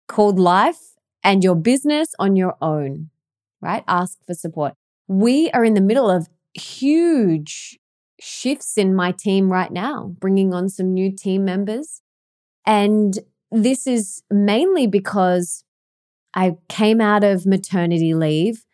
called 0.08 0.38
life 0.38 0.94
and 1.22 1.42
your 1.42 1.54
business 1.54 2.08
on 2.18 2.37
your 2.37 2.56
own, 2.60 3.10
right? 3.60 3.84
Ask 3.88 4.18
for 4.26 4.34
support. 4.34 4.74
We 5.08 5.50
are 5.52 5.64
in 5.64 5.74
the 5.74 5.80
middle 5.80 6.10
of 6.10 6.28
huge 6.54 7.78
shifts 8.20 8.76
in 8.76 8.94
my 8.94 9.12
team 9.12 9.50
right 9.50 9.72
now, 9.72 10.14
bringing 10.18 10.52
on 10.54 10.68
some 10.68 10.92
new 10.92 11.10
team 11.14 11.44
members. 11.44 12.02
And 12.66 13.18
this 13.50 13.87
is 13.87 14.22
mainly 14.30 14.87
because 14.87 15.64
I 16.34 16.56
came 16.68 17.00
out 17.00 17.22
of 17.24 17.46
maternity 17.46 18.14
leave. 18.14 18.64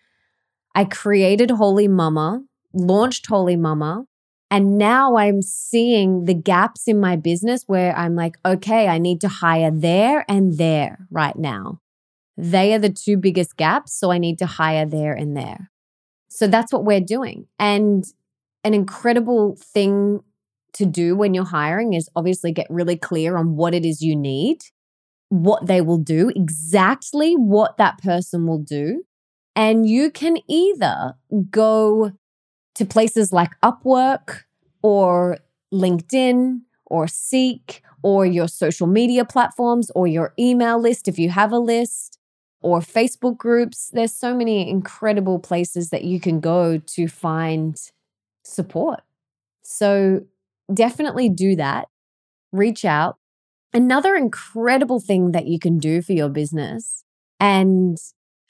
I 0.74 0.84
created 0.84 1.50
Holy 1.50 1.88
Mama, 1.88 2.42
launched 2.72 3.26
Holy 3.26 3.56
Mama. 3.56 4.06
And 4.50 4.78
now 4.78 5.16
I'm 5.16 5.42
seeing 5.42 6.24
the 6.24 6.34
gaps 6.34 6.88
in 6.88 6.98
my 6.98 7.16
business 7.16 7.64
where 7.66 7.96
I'm 7.96 8.16
like, 8.16 8.36
okay, 8.44 8.88
I 8.88 8.98
need 8.98 9.20
to 9.20 9.28
hire 9.28 9.70
there 9.70 10.24
and 10.28 10.58
there 10.58 11.06
right 11.10 11.36
now. 11.36 11.80
They 12.36 12.74
are 12.74 12.78
the 12.78 12.90
two 12.90 13.16
biggest 13.16 13.56
gaps. 13.56 13.92
So 13.92 14.10
I 14.10 14.18
need 14.18 14.38
to 14.38 14.46
hire 14.46 14.86
there 14.86 15.12
and 15.12 15.36
there. 15.36 15.70
So 16.28 16.46
that's 16.46 16.72
what 16.72 16.84
we're 16.84 17.00
doing. 17.00 17.46
And 17.58 18.04
an 18.64 18.74
incredible 18.74 19.56
thing 19.72 20.20
to 20.72 20.86
do 20.86 21.16
when 21.16 21.34
you're 21.34 21.44
hiring 21.44 21.92
is 21.92 22.08
obviously 22.16 22.52
get 22.52 22.66
really 22.70 22.96
clear 22.96 23.36
on 23.36 23.56
what 23.56 23.74
it 23.74 23.84
is 23.84 24.02
you 24.02 24.16
need 24.16 24.58
what 25.30 25.66
they 25.66 25.80
will 25.80 25.98
do, 25.98 26.30
exactly 26.34 27.34
what 27.34 27.78
that 27.78 27.98
person 27.98 28.46
will 28.46 28.58
do. 28.58 29.04
And 29.56 29.88
you 29.88 30.10
can 30.10 30.38
either 30.48 31.14
go 31.50 32.12
to 32.74 32.84
places 32.84 33.32
like 33.32 33.50
Upwork 33.62 34.42
or 34.82 35.38
LinkedIn 35.72 36.60
or 36.86 37.06
Seek 37.06 37.82
or 38.02 38.24
your 38.24 38.48
social 38.48 38.86
media 38.86 39.24
platforms 39.24 39.90
or 39.94 40.06
your 40.06 40.32
email 40.38 40.80
list 40.80 41.06
if 41.08 41.18
you 41.18 41.30
have 41.30 41.52
a 41.52 41.58
list 41.58 42.18
or 42.62 42.80
Facebook 42.80 43.36
groups. 43.36 43.90
There's 43.92 44.14
so 44.14 44.34
many 44.34 44.68
incredible 44.68 45.38
places 45.38 45.90
that 45.90 46.04
you 46.04 46.20
can 46.20 46.40
go 46.40 46.78
to 46.78 47.08
find 47.08 47.76
support. 48.44 49.00
So 49.62 50.22
definitely 50.72 51.28
do 51.28 51.56
that. 51.56 51.88
Reach 52.52 52.84
out. 52.84 53.16
Another 53.72 54.16
incredible 54.16 54.98
thing 54.98 55.32
that 55.32 55.46
you 55.46 55.58
can 55.58 55.78
do 55.78 56.02
for 56.02 56.12
your 56.12 56.28
business, 56.28 57.04
and 57.38 57.96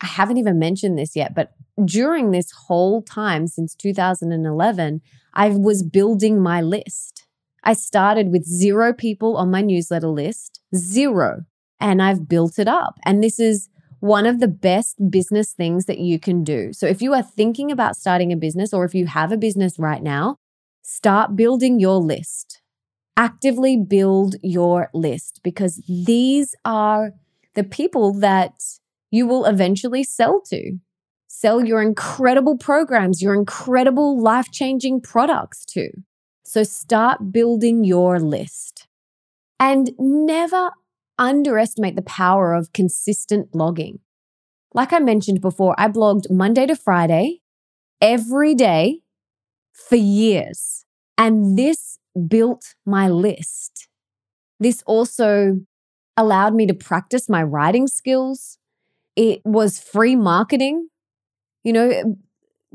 I 0.00 0.06
haven't 0.06 0.38
even 0.38 0.58
mentioned 0.58 0.98
this 0.98 1.14
yet, 1.14 1.34
but 1.34 1.52
during 1.84 2.30
this 2.30 2.50
whole 2.66 3.02
time 3.02 3.46
since 3.46 3.74
2011, 3.74 5.00
I 5.34 5.48
was 5.50 5.82
building 5.82 6.40
my 6.40 6.60
list. 6.60 7.26
I 7.62 7.74
started 7.74 8.30
with 8.30 8.44
zero 8.44 8.92
people 8.92 9.36
on 9.36 9.50
my 9.50 9.60
newsletter 9.60 10.08
list, 10.08 10.60
zero, 10.74 11.44
and 11.78 12.02
I've 12.02 12.28
built 12.28 12.58
it 12.58 12.68
up. 12.68 12.94
And 13.04 13.22
this 13.22 13.38
is 13.38 13.68
one 14.00 14.24
of 14.24 14.40
the 14.40 14.48
best 14.48 15.10
business 15.10 15.52
things 15.52 15.84
that 15.84 15.98
you 15.98 16.18
can 16.18 16.42
do. 16.42 16.72
So 16.72 16.86
if 16.86 17.02
you 17.02 17.12
are 17.12 17.22
thinking 17.22 17.70
about 17.70 17.96
starting 17.96 18.32
a 18.32 18.36
business 18.36 18.72
or 18.72 18.84
if 18.84 18.94
you 18.94 19.06
have 19.06 19.30
a 19.30 19.36
business 19.36 19.78
right 19.78 20.02
now, 20.02 20.36
start 20.82 21.36
building 21.36 21.78
your 21.78 21.98
list 21.98 22.60
actively 23.20 23.76
build 23.76 24.34
your 24.42 24.88
list 24.94 25.40
because 25.44 25.82
these 25.86 26.54
are 26.64 27.12
the 27.54 27.62
people 27.62 28.14
that 28.14 28.54
you 29.10 29.26
will 29.26 29.44
eventually 29.44 30.04
sell 30.04 30.40
to. 30.46 30.78
Sell 31.28 31.64
your 31.64 31.80
incredible 31.80 32.58
programs, 32.58 33.22
your 33.22 33.34
incredible 33.34 34.20
life 34.20 34.50
changing 34.50 35.00
products 35.00 35.64
to. 35.64 35.90
So 36.44 36.62
start 36.64 37.32
building 37.32 37.84
your 37.84 38.18
list. 38.18 38.88
And 39.58 39.90
never 39.98 40.70
underestimate 41.18 41.96
the 41.96 42.02
power 42.02 42.54
of 42.54 42.72
consistent 42.72 43.52
blogging. 43.52 44.00
Like 44.74 44.92
I 44.92 44.98
mentioned 44.98 45.40
before, 45.40 45.74
I 45.78 45.88
blogged 45.88 46.30
Monday 46.30 46.66
to 46.66 46.76
Friday 46.76 47.40
every 48.00 48.54
day 48.54 49.00
for 49.72 49.96
years. 49.96 50.84
And 51.18 51.58
this 51.58 51.98
built 52.28 52.74
my 52.86 53.08
list. 53.08 53.88
This 54.58 54.82
also 54.86 55.60
allowed 56.16 56.54
me 56.54 56.66
to 56.66 56.74
practice 56.74 57.28
my 57.28 57.42
writing 57.42 57.86
skills. 57.86 58.58
It 59.20 59.40
was 59.44 59.78
free 59.78 60.16
marketing. 60.16 60.88
You 61.62 61.72
know, 61.74 61.88
eh, 61.90 62.04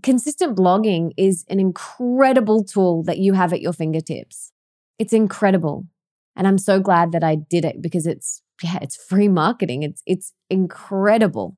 consistent 0.04 0.56
blogging 0.56 1.12
is 1.18 1.44
an 1.50 1.60
incredible 1.60 2.64
tool 2.64 3.04
that 3.04 3.18
you 3.18 3.34
have 3.34 3.52
at 3.54 3.62
your 3.62 3.74
fingertips. 3.74 4.52
It's 5.00 5.14
incredible. 5.14 5.88
And 6.36 6.48
I'm 6.48 6.60
so 6.60 6.80
glad 6.80 7.12
that 7.14 7.24
I 7.24 7.36
did 7.36 7.66
it 7.66 7.82
because 7.82 8.06
it's 8.06 8.44
yeah, 8.64 8.78
it's 8.82 8.96
free 8.96 9.28
marketing. 9.28 9.82
It's 9.84 10.04
it's 10.06 10.34
incredible. 10.50 11.58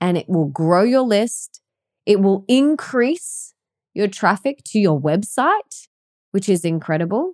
And 0.00 0.16
it 0.16 0.28
will 0.28 0.46
grow 0.46 0.82
your 0.82 1.02
list. 1.02 1.60
It 2.06 2.20
will 2.20 2.44
increase 2.48 3.54
your 3.92 4.08
traffic 4.08 4.62
to 4.66 4.78
your 4.78 5.00
website 5.00 5.88
which 6.36 6.50
is 6.50 6.66
incredible. 6.66 7.32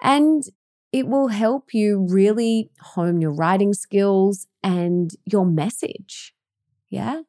And 0.00 0.44
it 0.92 1.08
will 1.08 1.26
help 1.26 1.74
you 1.74 2.06
really 2.08 2.70
hone 2.80 3.20
your 3.20 3.32
writing 3.32 3.74
skills 3.74 4.46
and 4.64 5.10
your 5.26 5.44
message. 5.44 6.34
Yeah. 6.88 7.22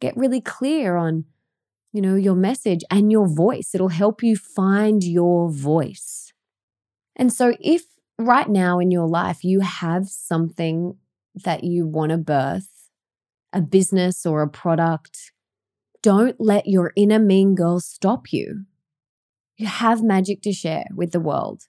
Get 0.00 0.16
really 0.16 0.42
clear 0.42 0.96
on, 0.96 1.24
you 1.92 2.02
know, 2.02 2.14
your 2.14 2.36
message 2.36 2.82
and 2.90 3.10
your 3.10 3.26
voice. 3.26 3.74
It'll 3.74 3.88
help 3.88 4.22
you 4.22 4.36
find 4.36 5.02
your 5.02 5.50
voice. 5.50 6.32
And 7.16 7.32
so 7.32 7.54
if 7.60 7.84
right 8.18 8.48
now 8.48 8.78
in 8.78 8.90
your 8.90 9.08
life 9.08 9.42
you 9.42 9.60
have 9.60 10.08
something 10.08 10.98
that 11.34 11.64
you 11.64 11.86
want 11.86 12.10
to 12.10 12.18
birth, 12.18 12.68
a 13.52 13.62
business 13.62 14.26
or 14.26 14.42
a 14.42 14.48
product, 14.48 15.32
don't 16.02 16.36
let 16.38 16.66
your 16.66 16.92
inner 16.94 17.18
mean 17.18 17.54
girl 17.54 17.80
stop 17.80 18.32
you. 18.32 18.66
You 19.56 19.66
have 19.66 20.02
magic 20.02 20.42
to 20.42 20.52
share 20.52 20.84
with 20.94 21.12
the 21.12 21.20
world. 21.20 21.62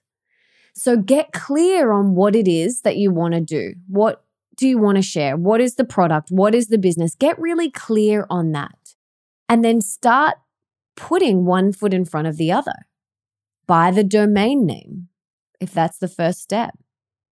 So 0.74 0.96
get 0.96 1.32
clear 1.32 1.92
on 1.92 2.14
what 2.14 2.34
it 2.34 2.48
is 2.48 2.82
that 2.82 2.96
you 2.96 3.12
want 3.12 3.34
to 3.34 3.40
do. 3.40 3.74
What 3.86 4.23
do 4.56 4.68
you 4.68 4.78
want 4.78 4.96
to 4.96 5.02
share? 5.02 5.36
What 5.36 5.60
is 5.60 5.76
the 5.76 5.84
product? 5.84 6.30
What 6.30 6.54
is 6.54 6.68
the 6.68 6.78
business? 6.78 7.14
Get 7.14 7.38
really 7.38 7.70
clear 7.70 8.26
on 8.30 8.52
that. 8.52 8.94
And 9.48 9.64
then 9.64 9.80
start 9.80 10.36
putting 10.96 11.44
one 11.44 11.72
foot 11.72 11.92
in 11.92 12.04
front 12.04 12.26
of 12.26 12.36
the 12.36 12.52
other. 12.52 12.86
Buy 13.66 13.90
the 13.90 14.04
domain 14.04 14.66
name, 14.66 15.08
if 15.60 15.72
that's 15.72 15.98
the 15.98 16.08
first 16.08 16.42
step. 16.42 16.78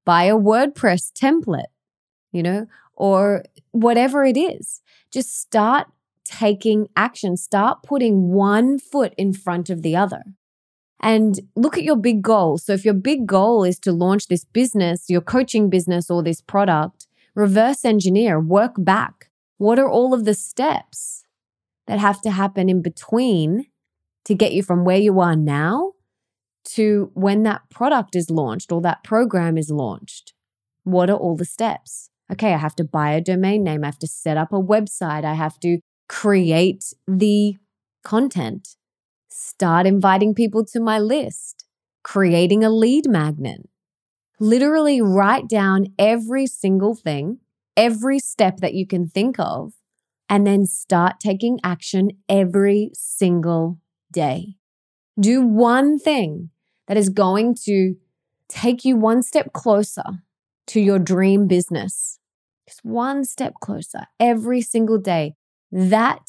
Buy 0.06 0.24
a 0.24 0.36
WordPress 0.36 1.12
template, 1.12 1.72
you 2.32 2.42
know, 2.42 2.68
or 2.96 3.44
whatever 3.72 4.24
it 4.24 4.38
is. 4.38 4.82
Just 5.12 5.40
start 5.40 5.88
taking 6.26 6.88
action. 6.96 7.38
Start 7.38 7.84
putting 7.84 8.30
one 8.30 8.80
foot 8.80 9.14
in 9.18 9.34
front 9.34 9.70
of 9.70 9.82
the 9.82 9.96
other 9.96 10.24
and 11.02 11.40
look 11.56 11.78
at 11.78 11.84
your 11.84 11.96
big 11.96 12.22
goal. 12.22 12.58
So, 12.58 12.74
if 12.74 12.86
your 12.86 12.94
big 12.94 13.26
goal 13.26 13.64
is 13.64 13.80
to 13.80 13.92
launch 13.92 14.28
this 14.28 14.46
business, 14.46 15.10
your 15.10 15.22
coaching 15.22 15.70
business, 15.70 16.10
or 16.10 16.24
this 16.24 16.42
product, 16.42 17.01
reverse 17.36 17.86
engineer, 17.86 18.40
work 18.40 18.74
back. 18.78 19.30
What 19.58 19.80
are 19.80 19.90
all 19.90 20.14
of 20.14 20.26
the 20.26 20.34
steps 20.34 21.24
that 21.88 22.00
have 22.00 22.22
to 22.22 22.32
happen 22.32 22.70
in 22.70 22.82
between 22.82 23.68
to 24.26 24.36
get 24.36 24.54
you 24.54 24.64
from 24.64 24.86
where 24.86 24.98
you 24.98 25.20
are 25.20 25.36
now 25.36 25.94
to 26.64 27.12
when 27.14 27.44
that 27.44 27.70
product 27.70 28.16
is 28.16 28.30
launched 28.30 28.72
or 28.72 28.82
that 28.82 29.04
program 29.04 29.58
is 29.58 29.70
launched? 29.70 30.34
What 30.84 31.10
are 31.10 31.18
all 31.18 31.36
the 31.36 31.46
steps? 31.46 32.10
Okay, 32.32 32.54
I 32.54 32.58
have 32.58 32.76
to 32.76 32.84
buy 32.84 33.12
a 33.12 33.22
domain 33.22 33.64
name. 33.64 33.84
I 33.84 33.88
have 33.88 34.00
to 34.00 34.08
set 34.08 34.38
up 34.38 34.54
a 34.54 34.62
website. 34.62 35.26
I 35.26 35.34
have 35.34 35.60
to 35.60 35.80
create 36.08 36.94
the 37.08 37.58
content, 38.04 38.76
start 39.30 39.86
inviting 39.86 40.34
people 40.34 40.66
to 40.66 40.80
my 40.80 40.98
list, 40.98 41.66
creating 42.04 42.64
a 42.64 42.70
lead 42.70 43.08
magnet. 43.08 43.70
Literally 44.42 45.00
write 45.04 45.48
down 45.48 45.86
every 46.00 46.48
single 46.48 46.96
thing, 46.96 47.38
every 47.78 48.18
step 48.18 48.58
that 48.58 48.74
you 48.74 48.88
can 48.88 49.08
think 49.08 49.36
of, 49.38 49.74
and 50.28 50.48
then 50.48 50.66
start 50.66 51.20
taking 51.20 51.60
action 51.64 52.10
every 52.28 52.90
single 52.96 53.78
day. 54.12 54.56
Do 55.20 55.44
one 55.44 56.00
thing 56.00 56.50
that 56.88 56.98
is 56.98 57.10
going 57.10 57.54
to 57.66 57.98
take 58.50 58.84
you 58.84 58.96
one 58.96 59.22
step 59.22 59.54
closer 59.54 60.24
to 60.66 60.82
your 60.82 60.98
dream 60.98 61.46
business. 61.46 62.18
Just 62.68 62.84
one 62.84 63.24
step 63.26 63.54
closer 63.62 64.08
every 64.20 64.62
single 64.62 64.98
day. 64.98 65.36
That 65.72 66.28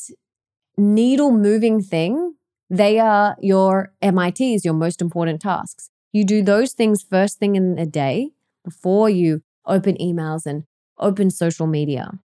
needle 0.77 1.33
moving 1.33 1.81
thing, 1.81 2.35
they 2.69 2.99
are 2.99 3.37
your 3.41 3.95
MITs, 4.03 4.67
your 4.67 4.75
most 4.75 5.01
important 5.01 5.41
tasks. 5.41 5.89
You 6.13 6.25
do 6.25 6.43
those 6.43 6.73
things 6.75 7.03
first 7.03 7.39
thing 7.39 7.57
in 7.57 7.75
the 7.75 7.87
day 7.87 8.33
before 8.65 9.09
you 9.09 9.43
open 9.67 9.97
emails 9.97 10.45
and 10.45 10.65
open 10.99 11.31
social 11.31 11.67
media. 11.67 12.21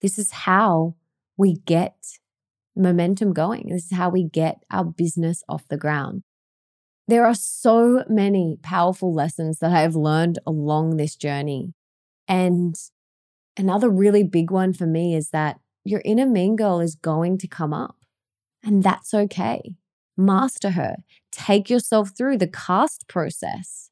This 0.00 0.18
is 0.18 0.30
how 0.30 0.94
we 1.36 1.56
get 1.66 1.96
momentum 2.76 3.32
going. 3.32 3.68
This 3.70 3.86
is 3.86 3.96
how 3.96 4.08
we 4.08 4.22
get 4.22 4.62
our 4.70 4.84
business 4.84 5.42
off 5.48 5.66
the 5.68 5.76
ground. 5.76 6.22
There 7.08 7.26
are 7.26 7.34
so 7.34 8.04
many 8.08 8.58
powerful 8.62 9.12
lessons 9.12 9.58
that 9.58 9.72
I 9.72 9.80
have 9.80 9.96
learned 9.96 10.38
along 10.46 10.96
this 10.96 11.16
journey. 11.16 11.72
And 12.28 12.76
another 13.56 13.88
really 13.88 14.22
big 14.22 14.50
one 14.50 14.72
for 14.72 14.86
me 14.86 15.16
is 15.16 15.30
that 15.30 15.58
your 15.84 16.02
inner 16.04 16.26
mean 16.26 16.54
girl 16.54 16.80
is 16.80 16.94
going 16.94 17.38
to 17.38 17.48
come 17.48 17.72
up, 17.72 17.96
and 18.62 18.82
that's 18.82 19.14
okay. 19.14 19.74
Master 20.16 20.70
her. 20.70 20.96
Take 21.38 21.70
yourself 21.70 22.10
through 22.18 22.38
the 22.38 22.48
cast 22.48 23.06
process 23.06 23.90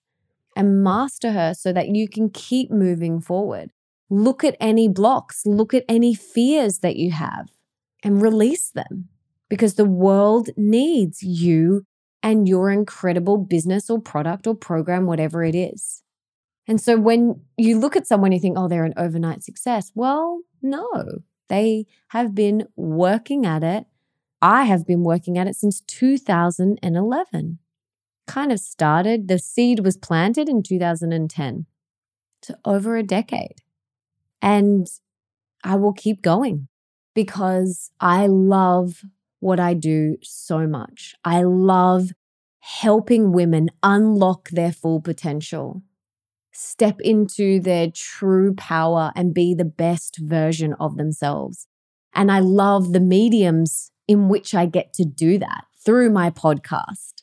and 0.56 0.82
master 0.82 1.30
her 1.30 1.54
so 1.54 1.72
that 1.72 1.88
you 1.88 2.08
can 2.08 2.28
keep 2.28 2.72
moving 2.72 3.20
forward. 3.20 3.70
Look 4.10 4.42
at 4.42 4.56
any 4.58 4.88
blocks, 4.88 5.46
look 5.46 5.72
at 5.72 5.84
any 5.88 6.12
fears 6.12 6.80
that 6.80 6.96
you 6.96 7.12
have 7.12 7.50
and 8.02 8.20
release 8.20 8.70
them 8.70 9.08
because 9.48 9.74
the 9.74 9.84
world 9.84 10.48
needs 10.56 11.22
you 11.22 11.86
and 12.20 12.48
your 12.48 12.68
incredible 12.68 13.38
business 13.38 13.88
or 13.88 14.00
product 14.00 14.48
or 14.48 14.54
program, 14.56 15.06
whatever 15.06 15.44
it 15.44 15.54
is. 15.54 16.02
And 16.66 16.80
so 16.80 16.96
when 16.96 17.42
you 17.56 17.78
look 17.78 17.94
at 17.94 18.08
someone, 18.08 18.32
you 18.32 18.40
think, 18.40 18.58
oh, 18.58 18.66
they're 18.66 18.84
an 18.84 18.94
overnight 18.96 19.44
success. 19.44 19.92
Well, 19.94 20.40
no, 20.60 20.88
they 21.48 21.86
have 22.08 22.34
been 22.34 22.66
working 22.74 23.46
at 23.46 23.62
it. 23.62 23.86
I 24.42 24.64
have 24.64 24.86
been 24.86 25.02
working 25.02 25.38
at 25.38 25.46
it 25.46 25.56
since 25.56 25.80
2011. 25.80 27.58
Kind 28.26 28.52
of 28.52 28.60
started, 28.60 29.28
the 29.28 29.38
seed 29.38 29.80
was 29.80 29.96
planted 29.96 30.48
in 30.48 30.62
2010. 30.62 31.66
So 32.42 32.54
over 32.64 32.96
a 32.96 33.02
decade. 33.02 33.62
And 34.42 34.86
I 35.64 35.76
will 35.76 35.92
keep 35.92 36.22
going 36.22 36.68
because 37.14 37.90
I 38.00 38.26
love 38.26 39.02
what 39.40 39.58
I 39.58 39.74
do 39.74 40.16
so 40.22 40.66
much. 40.66 41.14
I 41.24 41.42
love 41.42 42.10
helping 42.60 43.32
women 43.32 43.70
unlock 43.82 44.48
their 44.50 44.72
full 44.72 45.00
potential, 45.00 45.82
step 46.52 47.00
into 47.00 47.60
their 47.60 47.90
true 47.92 48.54
power, 48.54 49.12
and 49.14 49.34
be 49.34 49.54
the 49.54 49.64
best 49.64 50.18
version 50.18 50.74
of 50.74 50.96
themselves. 50.96 51.66
And 52.14 52.30
I 52.30 52.40
love 52.40 52.92
the 52.92 53.00
mediums 53.00 53.92
in 54.08 54.28
which 54.28 54.54
I 54.54 54.66
get 54.66 54.92
to 54.94 55.04
do 55.04 55.38
that 55.38 55.64
through 55.84 56.10
my 56.10 56.30
podcast, 56.30 57.22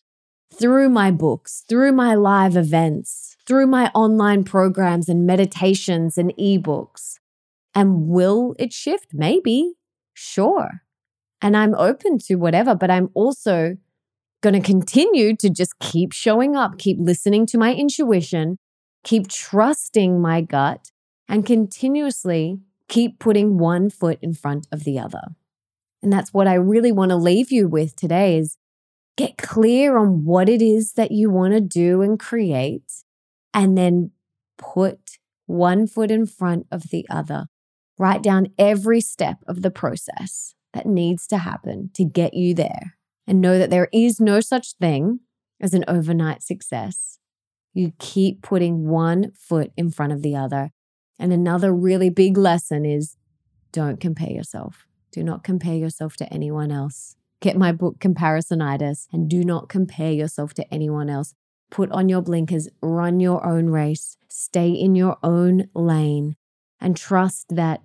through 0.54 0.90
my 0.90 1.12
books, 1.12 1.64
through 1.68 1.92
my 1.92 2.16
live 2.16 2.56
events, 2.56 3.36
through 3.46 3.68
my 3.68 3.92
online 3.94 4.44
programs 4.44 5.10
and 5.10 5.26
meditations 5.26 6.18
and 6.18 6.34
ebooks. 6.38 7.20
And 7.76 8.08
will 8.08 8.56
it 8.60 8.72
shift? 8.72 9.08
Maybe. 9.14 9.74
Sure. 10.14 10.84
And 11.42 11.58
I'm 11.58 11.76
open 11.76 12.20
to 12.20 12.36
whatever, 12.36 12.76
but 12.76 12.90
I'm 12.90 13.10
also 13.14 13.78
going 14.42 14.54
to 14.54 14.62
continue 14.62 15.36
to 15.38 15.50
just 15.50 15.80
keep 15.80 16.14
showing 16.14 16.56
up, 16.56 16.78
keep 16.78 16.98
listening 17.00 17.46
to 17.48 17.58
my 17.58 17.74
intuition, 17.74 18.58
keep 19.04 19.28
trusting 19.28 20.22
my 20.22 20.42
gut, 20.42 20.92
and 21.28 21.46
continuously 21.46 22.60
keep 22.88 23.20
putting 23.20 23.58
one 23.58 23.90
foot 23.90 24.20
in 24.22 24.34
front 24.34 24.68
of 24.72 24.84
the 24.84 25.00
other. 25.00 25.36
And 26.04 26.14
that's 26.14 26.34
what 26.34 26.48
I 26.48 26.56
really 26.56 26.92
want 26.92 27.10
to 27.10 27.16
leave 27.16 27.52
you 27.52 27.68
with 27.68 27.96
today 27.96 28.38
is 28.38 28.58
get 29.18 29.38
clear 29.38 29.98
on 29.98 30.26
what 30.26 30.50
it 30.50 30.62
is 30.62 30.94
that 30.94 31.12
you 31.12 31.32
want 31.32 31.54
to 31.54 31.62
do 31.62 32.02
and 32.02 32.20
create 32.20 32.92
and 33.54 33.78
then 33.78 34.12
put 34.58 35.18
one 35.46 35.88
foot 35.88 36.12
in 36.12 36.26
front 36.26 36.68
of 36.72 36.90
the 36.90 37.06
other 37.10 37.48
Write 37.98 38.24
down 38.24 38.48
every 38.58 39.02
step 39.02 39.38
of 39.48 39.62
the 39.62 39.72
process 39.72 40.56
that 40.74 40.88
needs 40.88 41.28
to 41.28 41.38
happen 41.38 41.92
to 41.94 42.04
get 42.04 42.34
you 42.34 42.56
there 42.56 42.98
and 43.28 43.40
know 43.40 43.60
that 43.60 43.70
there 43.70 43.88
is 43.94 44.20
no 44.20 44.40
such 44.40 44.74
thing 44.74 45.20
as 45.62 45.74
an 45.74 45.86
overnight 45.88 46.42
success. 46.42 47.20
You 47.74 47.94
keep 48.00 48.42
putting 48.42 48.88
one 48.88 49.32
foot 49.36 49.72
in 49.78 49.92
front 49.92 50.12
of 50.12 50.24
the 50.24 50.36
other. 50.36 50.72
And 51.20 51.32
another 51.32 51.74
really 51.74 52.10
big 52.10 52.36
lesson 52.36 52.84
is 52.84 53.16
don't 53.72 54.00
compare 54.00 54.32
yourself. 54.32 54.88
Do 55.14 55.24
not 55.24 55.44
compare 55.44 55.76
yourself 55.76 56.18
to 56.18 56.34
anyone 56.34 56.72
else. 56.72 57.16
Get 57.40 57.56
my 57.56 57.72
book, 57.72 58.00
Comparisonitis, 58.00 59.08
and 59.14 59.30
do 59.30 59.44
not 59.44 59.70
compare 59.70 60.12
yourself 60.12 60.56
to 60.56 60.74
anyone 60.74 61.08
else. 61.08 61.36
Put 61.70 61.92
on 61.92 62.10
your 62.10 62.22
blinkers, 62.22 62.68
run 62.82 63.20
your 63.20 63.46
own 63.46 63.68
race, 63.68 64.18
stay 64.28 64.72
in 64.72 64.96
your 64.96 65.18
own 65.22 65.70
lane, 65.76 66.36
and 66.82 66.98
trust 66.98 67.46
that 67.50 67.82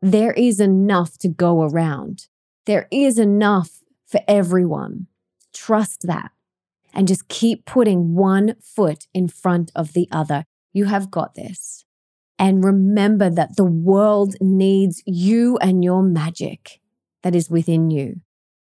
there 0.00 0.32
is 0.32 0.60
enough 0.60 1.18
to 1.18 1.28
go 1.28 1.62
around. 1.62 2.28
There 2.64 2.86
is 2.92 3.18
enough 3.18 3.82
for 4.06 4.20
everyone. 4.28 5.08
Trust 5.52 6.06
that 6.06 6.30
and 6.94 7.08
just 7.08 7.28
keep 7.28 7.64
putting 7.64 8.14
one 8.14 8.54
foot 8.60 9.08
in 9.12 9.26
front 9.26 9.72
of 9.74 9.94
the 9.94 10.08
other. 10.12 10.44
You 10.72 10.84
have 10.84 11.10
got 11.10 11.34
this. 11.34 11.84
And 12.38 12.64
remember 12.64 13.30
that 13.30 13.56
the 13.56 13.64
world 13.64 14.34
needs 14.40 15.02
you 15.06 15.58
and 15.58 15.82
your 15.82 16.02
magic 16.02 16.80
that 17.22 17.34
is 17.34 17.50
within 17.50 17.90
you. 17.90 18.20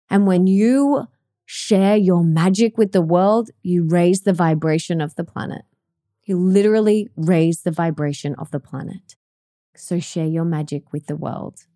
And 0.08 0.26
when 0.26 0.46
you 0.46 1.08
share 1.44 1.96
your 1.96 2.22
magic 2.22 2.78
with 2.78 2.92
the 2.92 3.02
world, 3.02 3.50
you 3.62 3.84
raise 3.86 4.22
the 4.22 4.32
vibration 4.32 5.00
of 5.00 5.16
the 5.16 5.24
planet. 5.24 5.62
You 6.24 6.38
literally 6.38 7.08
raise 7.16 7.62
the 7.62 7.70
vibration 7.70 8.34
of 8.38 8.50
the 8.50 8.60
planet. 8.60 9.16
So 9.76 9.98
share 9.98 10.26
your 10.26 10.44
magic 10.44 10.92
with 10.92 11.06
the 11.06 11.16
world 11.16 11.66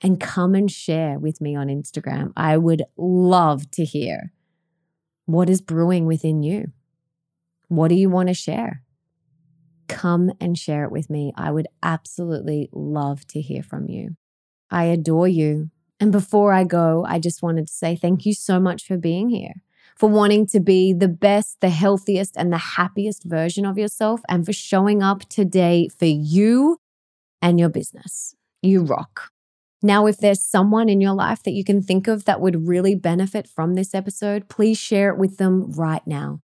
and 0.00 0.18
come 0.18 0.54
and 0.54 0.70
share 0.70 1.18
with 1.18 1.40
me 1.40 1.54
on 1.54 1.68
Instagram. 1.68 2.32
I 2.36 2.56
would 2.56 2.82
love 2.96 3.70
to 3.72 3.84
hear 3.84 4.32
what 5.26 5.50
is 5.50 5.60
brewing 5.60 6.06
within 6.06 6.42
you. 6.42 6.72
What 7.68 7.88
do 7.88 7.94
you 7.94 8.08
want 8.08 8.28
to 8.28 8.34
share? 8.34 8.82
Come 9.88 10.30
and 10.40 10.58
share 10.58 10.84
it 10.84 10.92
with 10.92 11.10
me. 11.10 11.32
I 11.36 11.50
would 11.50 11.68
absolutely 11.82 12.68
love 12.72 13.26
to 13.28 13.40
hear 13.40 13.62
from 13.62 13.88
you. 13.88 14.16
I 14.70 14.84
adore 14.84 15.28
you. 15.28 15.70
And 15.98 16.12
before 16.12 16.52
I 16.52 16.64
go, 16.64 17.04
I 17.08 17.18
just 17.18 17.42
wanted 17.42 17.68
to 17.68 17.72
say 17.72 17.96
thank 17.96 18.26
you 18.26 18.34
so 18.34 18.60
much 18.60 18.84
for 18.84 18.98
being 18.98 19.30
here, 19.30 19.62
for 19.96 20.08
wanting 20.10 20.46
to 20.48 20.60
be 20.60 20.92
the 20.92 21.08
best, 21.08 21.60
the 21.60 21.70
healthiest, 21.70 22.36
and 22.36 22.52
the 22.52 22.58
happiest 22.58 23.24
version 23.24 23.64
of 23.64 23.78
yourself, 23.78 24.20
and 24.28 24.44
for 24.44 24.52
showing 24.52 25.02
up 25.02 25.28
today 25.28 25.88
for 25.88 26.06
you 26.06 26.80
and 27.40 27.58
your 27.58 27.68
business. 27.68 28.34
You 28.62 28.82
rock. 28.82 29.30
Now, 29.82 30.06
if 30.06 30.18
there's 30.18 30.42
someone 30.42 30.88
in 30.88 31.00
your 31.00 31.14
life 31.14 31.42
that 31.44 31.52
you 31.52 31.62
can 31.62 31.82
think 31.82 32.08
of 32.08 32.24
that 32.24 32.40
would 32.40 32.66
really 32.66 32.94
benefit 32.94 33.46
from 33.46 33.74
this 33.74 33.94
episode, 33.94 34.48
please 34.48 34.78
share 34.78 35.10
it 35.10 35.18
with 35.18 35.36
them 35.36 35.70
right 35.72 36.04
now. 36.06 36.40